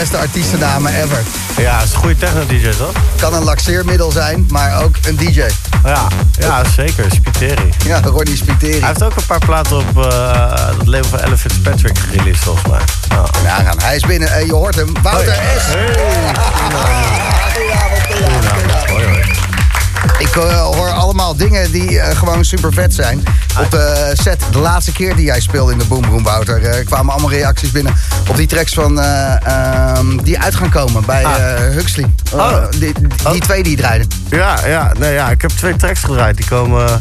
beste 0.00 0.16
artiestennamen 0.16 1.02
ever. 1.02 1.22
Ja, 1.56 1.78
het 1.78 1.86
is 1.86 1.92
een 1.92 1.98
goede 1.98 2.16
techno-dj, 2.16 2.70
toch? 2.70 2.92
Kan 3.16 3.34
een 3.34 3.42
laxeermiddel 3.42 4.10
zijn, 4.10 4.46
maar 4.48 4.82
ook 4.82 4.94
een 5.06 5.16
DJ. 5.16 5.42
Ja, 5.84 6.08
ja 6.38 6.64
zeker. 6.64 7.04
Spiteri. 7.10 7.68
Ja, 7.84 8.00
Ronnie 8.00 8.36
Spiteri. 8.36 8.78
Hij 8.78 8.88
heeft 8.88 9.02
ook 9.02 9.16
een 9.16 9.26
paar 9.26 9.38
platen 9.38 9.76
op 9.76 9.96
uh, 9.96 10.04
het 10.78 10.86
label 10.86 11.08
van 11.08 11.18
Ella 11.18 11.36
Fitzpatrick 11.36 11.98
gereleased, 11.98 12.44
volgens 12.44 12.66
mij. 12.66 12.80
Ja. 13.08 13.24
Ja, 13.62 13.74
hij 13.82 13.96
is 13.96 14.02
binnen 14.02 14.32
en 14.32 14.46
je 14.46 14.52
hoort 14.52 14.74
hem. 14.74 14.92
Wouter 15.02 15.34
S. 15.58 15.64
Hoi. 18.90 19.39
Ik 20.20 20.36
uh, 20.36 20.62
hoor 20.62 20.88
allemaal 20.90 21.36
dingen 21.36 21.70
die 21.72 21.90
uh, 21.90 22.04
gewoon 22.10 22.44
super 22.44 22.72
vet 22.72 22.94
zijn. 22.94 23.22
Op 23.60 23.70
de 23.70 24.10
set, 24.12 24.42
de 24.52 24.58
laatste 24.58 24.92
keer 24.92 25.16
die 25.16 25.24
jij 25.24 25.40
speelde 25.40 25.72
in 25.72 25.78
de 25.78 25.84
Boom 25.84 26.00
Boom, 26.10 26.22
Wouter, 26.22 26.84
kwamen 26.84 27.12
allemaal 27.12 27.30
reacties 27.30 27.70
binnen 27.70 27.94
op 28.28 28.36
die 28.36 28.46
tracks 28.46 28.74
van, 28.74 28.98
um, 29.98 30.22
die 30.22 30.38
uit 30.38 30.54
gaan 30.54 30.70
komen 30.70 31.04
bij 31.06 31.24
Ah. 31.24 31.34
Huxley. 31.58 32.06
Oh. 32.32 32.62
die 32.70 32.78
die 32.80 33.08
Oh. 33.24 33.32
twee 33.32 33.62
die 33.62 33.76
je 33.76 33.82
draaide. 33.82 34.04
Ja, 34.30 34.66
ja, 34.66 34.92
nee, 34.98 35.12
ja, 35.12 35.28
ik 35.30 35.42
heb 35.42 35.50
twee 35.50 35.76
tracks 35.76 36.00
gedraaid. 36.00 36.36
Die 36.36 36.46
komen 36.48 37.00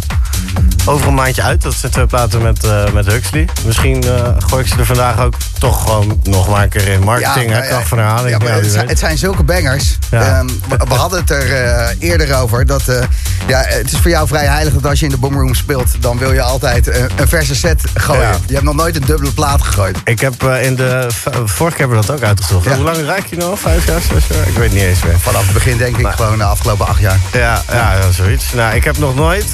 over 0.85 1.07
een 1.07 1.13
maandje 1.13 1.41
uit. 1.41 1.61
Dat 1.61 1.73
zijn 1.73 1.91
twee 1.91 2.05
platen 2.05 2.41
met, 2.41 2.65
uh, 2.65 2.91
met 2.91 3.05
Huxley. 3.05 3.47
Misschien 3.65 4.05
uh, 4.05 4.27
gooi 4.37 4.63
ik 4.63 4.69
ze 4.69 4.77
er 4.77 4.85
vandaag 4.85 5.19
ook 5.19 5.33
toch 5.59 5.81
gewoon 5.83 6.19
nog 6.23 6.49
maar 6.49 6.63
een 6.63 6.69
keer 6.69 6.87
in. 6.87 7.03
Marketing, 7.03 7.51
hè, 7.51 7.67
kracht 7.67 7.87
van 7.87 7.97
herhaling. 7.97 8.29
Ja, 8.31 8.37
maar 8.37 8.47
Ja, 8.47 8.53
het, 8.53 8.61
wie 8.61 8.69
zijn, 8.71 8.81
weet. 8.81 8.89
het 8.91 8.99
zijn 8.99 9.17
zulke 9.17 9.43
bangers. 9.43 9.97
Ja. 10.11 10.21
Ehm, 10.21 10.47
we, 10.47 10.85
we 10.87 10.93
hadden 10.93 11.19
het 11.19 11.29
er 11.29 11.53
eh, 11.53 11.95
eerder 11.99 12.35
over. 12.35 12.65
Dat, 12.65 12.87
eh, 12.87 13.03
ja, 13.47 13.63
het 13.67 13.91
is 13.91 13.97
voor 13.99 14.11
jou 14.11 14.27
vrij 14.27 14.45
heilig 14.45 14.73
dat 14.73 14.85
als 14.85 14.99
je 14.99 15.05
in 15.05 15.11
de 15.11 15.17
boomroom 15.17 15.55
speelt... 15.55 16.01
dan 16.01 16.17
wil 16.17 16.33
je 16.33 16.41
altijd 16.41 16.87
eh, 16.87 17.03
een 17.15 17.27
verse 17.27 17.55
set 17.55 17.81
gooien. 17.93 18.21
Ja. 18.21 18.37
Je 18.47 18.53
hebt 18.53 18.65
nog 18.65 18.75
nooit 18.75 18.95
een 18.95 19.05
dubbele 19.05 19.31
plaat 19.31 19.61
gegooid. 19.61 19.97
Ik 20.03 20.19
heb 20.19 20.43
in 20.43 20.75
de... 20.75 21.07
Vorige 21.45 21.75
keer 21.75 21.87
hebben 21.87 21.99
we 21.99 22.05
dat 22.05 22.15
ook 22.15 22.23
uitgezocht. 22.23 22.65
Ja. 22.65 22.75
Hoe 22.75 22.83
lang 22.83 23.05
raak 23.05 23.25
je 23.25 23.37
nou? 23.37 23.57
Vijf 23.57 23.85
jaar, 23.85 24.01
zes 24.01 24.27
jaar? 24.27 24.47
Ik 24.47 24.57
weet 24.57 24.71
niet 24.73 24.83
eens 24.83 25.03
meer. 25.03 25.19
Vanaf 25.19 25.43
het 25.43 25.53
begin 25.53 25.77
denk 25.77 25.97
ik 25.97 26.07
gewoon 26.07 26.37
de 26.37 26.43
afgelopen 26.43 26.87
acht 26.87 26.99
jaar. 26.99 27.19
Ja, 27.31 27.63
ja, 27.71 27.93
ja, 27.93 28.11
zoiets. 28.11 28.53
Nou, 28.53 28.75
ik 28.75 28.83
heb 28.83 28.97
nog 28.97 29.15
nooit 29.15 29.45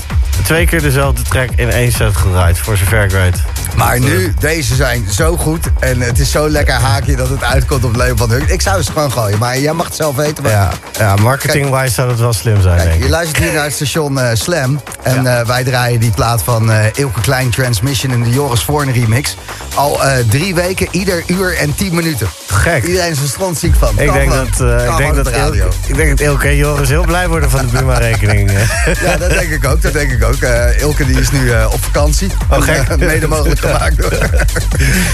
twee 0.44 0.66
keer 0.66 0.82
dezelfde 0.82 1.22
track 1.22 1.50
in 1.56 1.70
één 1.70 1.92
set 1.92 2.18
gedraaid, 2.18 2.60
voor 2.60 2.78
zover 2.78 3.04
ik 3.04 3.12
weet. 3.12 3.42
Maar 3.78 4.00
nu, 4.00 4.34
deze 4.40 4.76
zijn 4.76 5.06
zo 5.12 5.38
goed. 5.38 5.66
En 5.80 6.02
het 6.02 6.20
is 6.20 6.32
zo 6.32 6.50
lekker 6.50 6.74
haakje 6.74 7.16
dat 7.16 7.30
het 7.30 7.44
uitkomt 7.44 7.84
op 7.84 7.96
leven 7.96 8.18
van 8.18 8.30
Huxley. 8.32 8.54
Ik 8.54 8.62
zou 8.62 8.82
ze 8.82 8.92
gewoon 8.92 9.12
gooien, 9.12 9.38
maar 9.40 9.60
jij 9.60 9.74
mag 9.74 9.86
het 9.86 9.96
zelf 9.96 10.16
weten. 10.16 10.44
Maar 10.44 10.52
Ja, 10.52 10.72
ja 11.00 11.16
marketing-wise 11.16 11.94
zou 11.94 12.10
het 12.10 12.20
wel 12.20 12.34
slim 12.34 12.62
zijn, 12.62 12.76
Kijk, 12.76 12.90
denk 12.90 13.00
je 13.00 13.06
ik. 13.06 13.12
luistert 13.12 13.44
hier 13.44 13.54
naar 13.54 13.64
het 13.64 13.74
station 13.74 14.20
eh, 14.20 14.30
Slam. 14.36 14.82
En 15.04 15.38
eh, 15.40 15.46
wij 15.48 15.64
draaien 15.64 16.00
die 16.00 16.12
plaat 16.12 16.44
van 16.44 16.72
eh 16.72 16.86
Ilke 16.94 17.22
Klein 17.22 17.50
Transmission 17.50 18.12
in 18.14 18.24
de 18.24 18.30
Joris 18.30 18.64
Voorn 18.64 18.92
remix. 18.92 19.36
Al 19.76 20.00
drie 20.30 20.56
weken, 20.56 20.88
ieder 20.92 21.24
uur 21.28 21.58
en 21.58 21.76
tien 21.76 21.96
minuten. 21.96 22.28
Gek. 22.56 22.84
Iedereen 22.84 23.12
is 23.12 23.22
er 23.22 23.28
strontziek 23.28 23.76
van. 23.76 24.00
Ik 24.00 24.14
denk, 24.14 24.32
dat, 24.32 24.48
Kan 24.58 24.92
ik, 24.92 24.98
denk 24.98 25.16
dat 25.16 25.26
de 25.26 25.32
radio. 25.32 25.64
Ilke, 25.64 25.76
ik 25.88 25.96
denk 25.96 26.10
dat 26.10 26.20
Ilke 26.20 26.48
en 26.48 26.56
Joris 26.56 26.90
heel 26.90 27.06
blij 27.06 27.28
worden 27.28 27.50
van 27.50 27.66
de 27.66 27.72
Buma-rekening. 27.72 28.52
Ja, 29.04 29.18
dat 29.18 29.30
denk 29.30 29.50
ik 29.50 29.66
ook. 29.66 29.82
Dat 29.82 29.94
denk 29.94 30.12
ik 30.12 30.24
ook. 30.24 30.36
Eh, 30.36 30.80
Ilke 30.80 31.06
die 31.06 31.20
is 31.20 31.32
nu 31.32 31.52
eh, 31.52 31.68
op 31.72 31.84
vakantie. 31.84 32.32
Oh, 32.50 32.62
gek. 32.62 32.98
mede 32.98 33.28
mogelijk 33.28 33.60
gemaakt 33.60 34.02
door. 34.02 34.10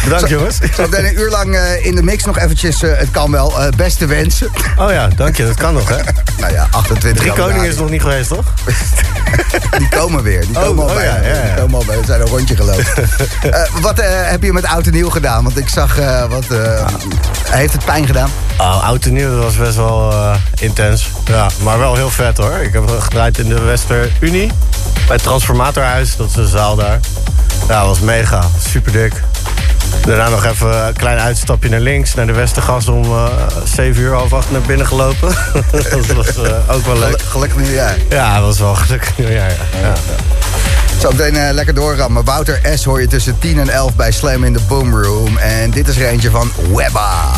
Bedankt, 0.04 0.30
jongens. 0.30 0.58
Zo 0.76 0.88
meteen 0.90 1.06
een 1.06 1.20
uur 1.20 1.30
lang 1.30 1.58
in 1.82 1.96
de 1.96 2.04
mix 2.04 2.24
nog 2.24 2.38
eventjes, 2.38 2.82
het 2.82 3.12
kan 3.12 3.32
wel, 3.32 3.54
beste 3.76 4.06
wensen. 4.06 4.50
Oh 4.78 4.92
ja, 4.92 5.08
dank 5.08 5.36
je. 5.36 5.46
Dat 5.46 5.56
kan 5.56 5.74
nog, 5.74 5.90
hè? 5.90 5.96
nou 6.42 6.54
ja, 6.54 6.68
28 6.72 7.22
Drie 7.22 7.34
koningen 7.34 7.70
is 7.70 7.76
nog 7.76 7.90
niet 7.90 8.02
geweest, 8.02 8.28
toch? 8.28 8.54
Die 9.78 9.90
komen 9.90 10.24
weer. 10.24 10.42
Die 10.48 10.56
Oh, 10.58 10.64
komen 10.64 10.84
al 10.84 10.90
oh 10.90 10.96
bij. 10.96 11.06
ja, 11.06 11.16
ja, 11.22 11.36
ja. 11.36 11.42
Die 11.46 11.54
komen 11.62 11.80
al 11.80 11.86
bij. 11.86 12.00
We 12.00 12.06
zijn 12.06 12.22
een 12.22 12.28
rondje 12.28 12.56
gelopen. 12.56 12.86
Eh, 13.42 13.62
wat 13.82 14.00
eh, 14.00 14.08
heb 14.30 14.44
je 14.44 14.54
met 14.54 14.66
oud 14.66 14.86
en 14.86 14.92
nieuw 14.94 15.10
gedaan? 15.10 15.44
Want 15.44 15.58
ik 15.58 15.70
zag 15.70 16.00
eh, 16.00 16.26
wat. 16.30 16.44
eh, 16.50 16.88
heeft 17.50 17.74
het 17.74 17.86
pijn 17.86 18.06
gedaan? 18.06 18.30
Oh, 18.58 18.84
oud 18.84 19.06
en 19.06 19.14
nieuw 19.14 19.38
was 19.38 19.56
best 19.58 19.76
wel 19.76 20.12
eh, 20.12 20.36
intens. 20.60 21.10
Ja, 21.26 21.48
maar 21.64 21.80
wel 21.80 21.96
heel 21.96 22.10
vet 22.10 22.38
hoor. 22.38 22.54
Ik 22.58 22.74
heb 22.74 22.90
gedraaid 23.00 23.38
in 23.38 23.50
de 23.50 23.60
Wester 23.62 24.12
Unie. 24.20 24.52
Bij 25.08 25.16
het 25.16 25.24
Transformatorhuis, 25.24 26.16
dat 26.16 26.30
is 26.30 26.36
een 26.36 26.48
zaal 26.48 26.76
daar. 26.76 27.00
Ja, 27.68 27.78
dat 27.80 27.88
was 27.88 28.00
mega. 28.00 28.42
Super 28.70 28.92
dik. 28.92 29.14
Daarna 30.06 30.30
nog 30.30 30.46
even 30.46 30.88
een 30.88 30.94
klein 30.94 31.20
uitstapje 31.20 31.70
naar 31.70 31.80
links, 31.80 32.14
naar 32.14 32.28
de 32.28 32.34
Westergas 32.34 32.88
om 32.88 33.04
eh 33.04 33.26
7 33.64 34.02
uur 34.02 34.14
half 34.14 34.34
acht 34.34 34.52
naar 34.52 34.62
binnen 34.62 34.88
gelopen. 34.88 35.30
dat 35.72 36.06
was 36.06 36.28
eh, 36.44 36.76
ook 36.76 36.86
wel 36.86 36.98
leuk. 37.00 37.22
Gel- 37.22 37.30
Gelukkig 37.30 37.58
nieuwjaar. 37.58 37.96
Ja, 38.10 38.36
dat 38.36 38.44
was 38.46 38.60
wel 38.60 38.76
gelukkig 38.76 39.18
nieuwjaar. 39.18 39.50
Ja. 39.50 39.58
Ja. 39.82 39.94
Zo 41.00 41.12
meteen 41.12 41.36
eh, 41.36 41.54
lekker 41.54 41.74
doorrammen. 41.74 42.24
Wouter 42.26 42.60
S. 42.76 42.84
hoor 42.84 43.02
je 43.02 43.08
tussen 43.08 43.40
10 43.40 43.60
en 43.60 43.70
11 43.70 43.94
bij 43.96 44.12
Slam 44.12 44.44
in 44.44 44.54
de 44.54 44.60
Boom 44.68 45.04
Room. 45.04 45.38
En 45.38 45.72
dit 45.72 45.88
is 45.88 45.98
er 45.98 46.08
eentje 46.08 46.30
van 46.30 46.52
Webba. 46.74 47.30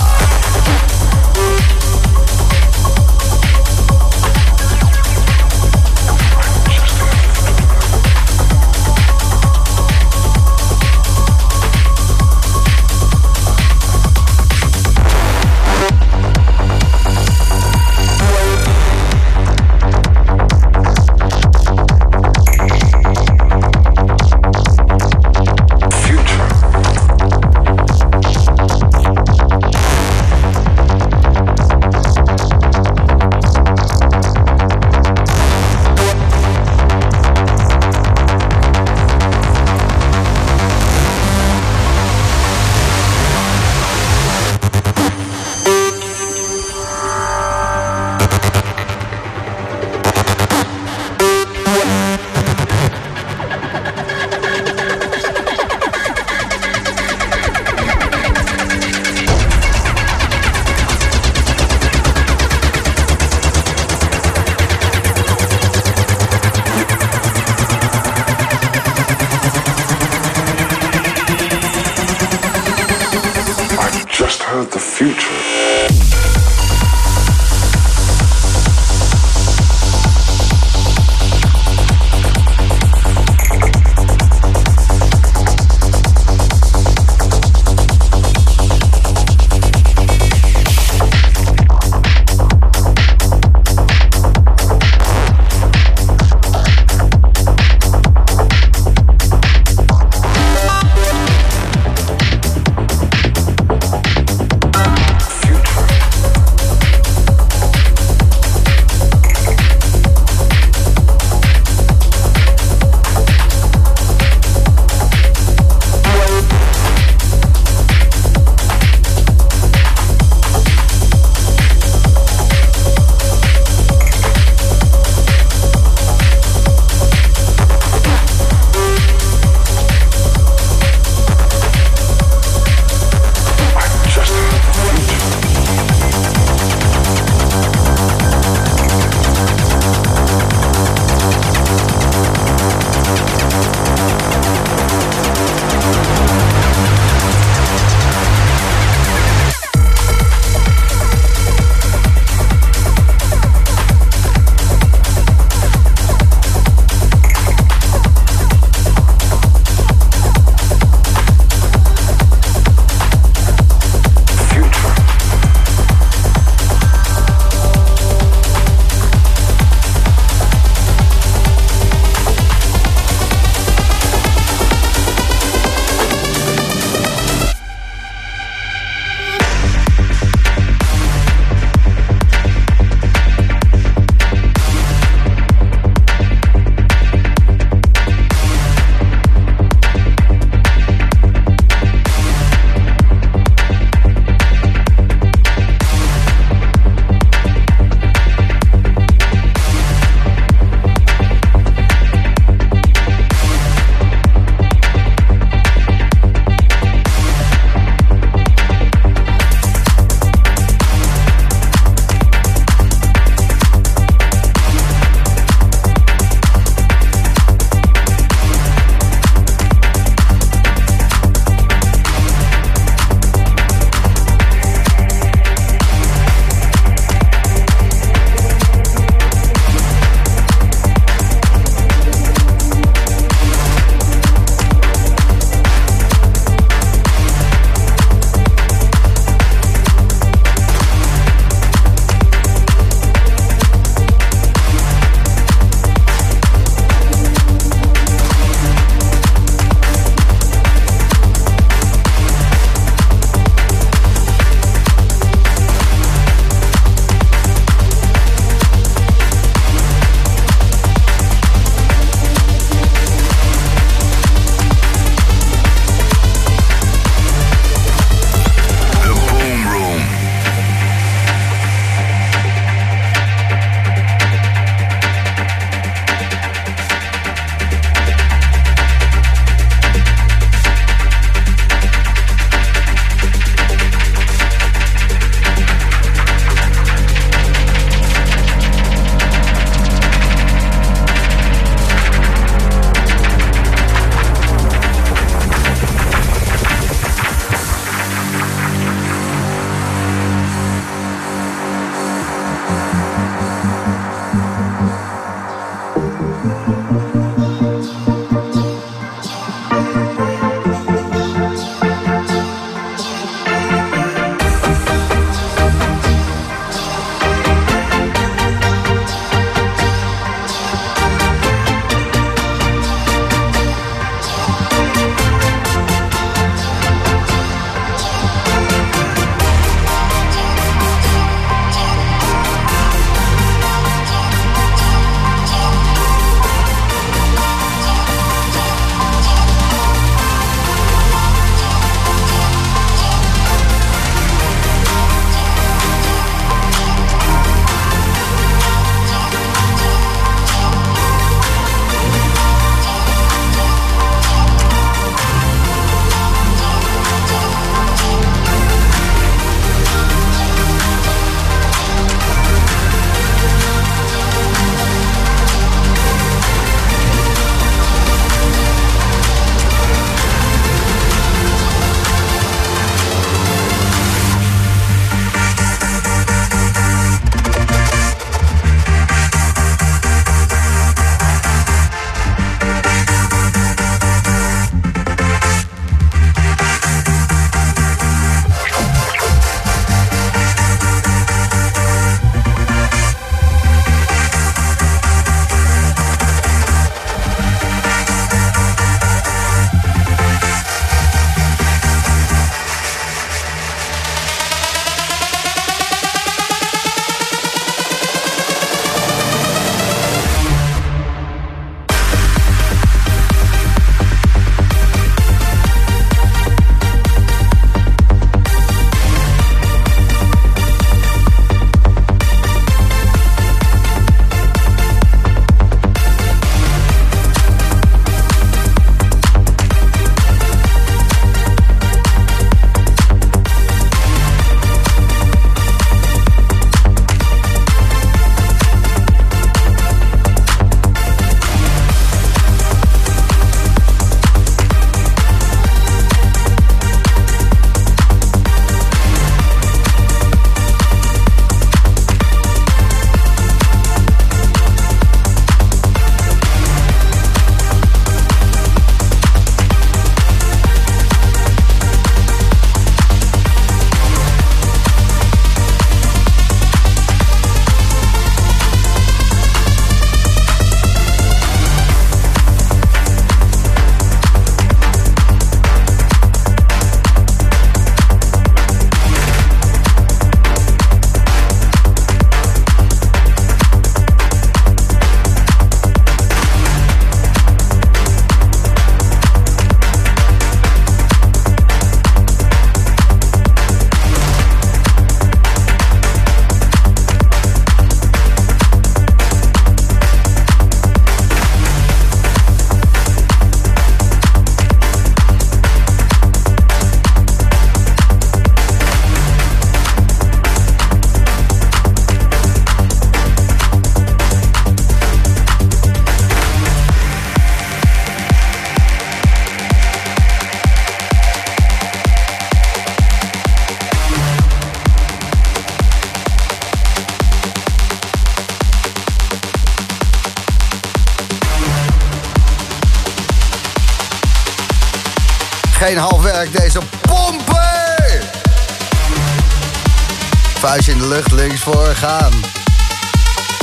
Voor, 541.64 541.96
gaan. 541.96 542.32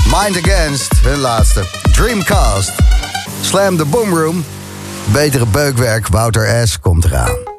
Mind 0.05 0.47
Against, 0.47 0.93
hun 1.02 1.18
laatste. 1.18 1.64
Dreamcast. 1.93 2.72
Slam 3.40 3.77
the 3.77 3.85
Boom 3.85 4.14
Room. 4.14 4.44
Betere 5.12 5.47
beukwerk, 5.47 6.09
Wouter 6.09 6.66
S. 6.68 6.81
komt 6.81 7.05
eraan. 7.05 7.48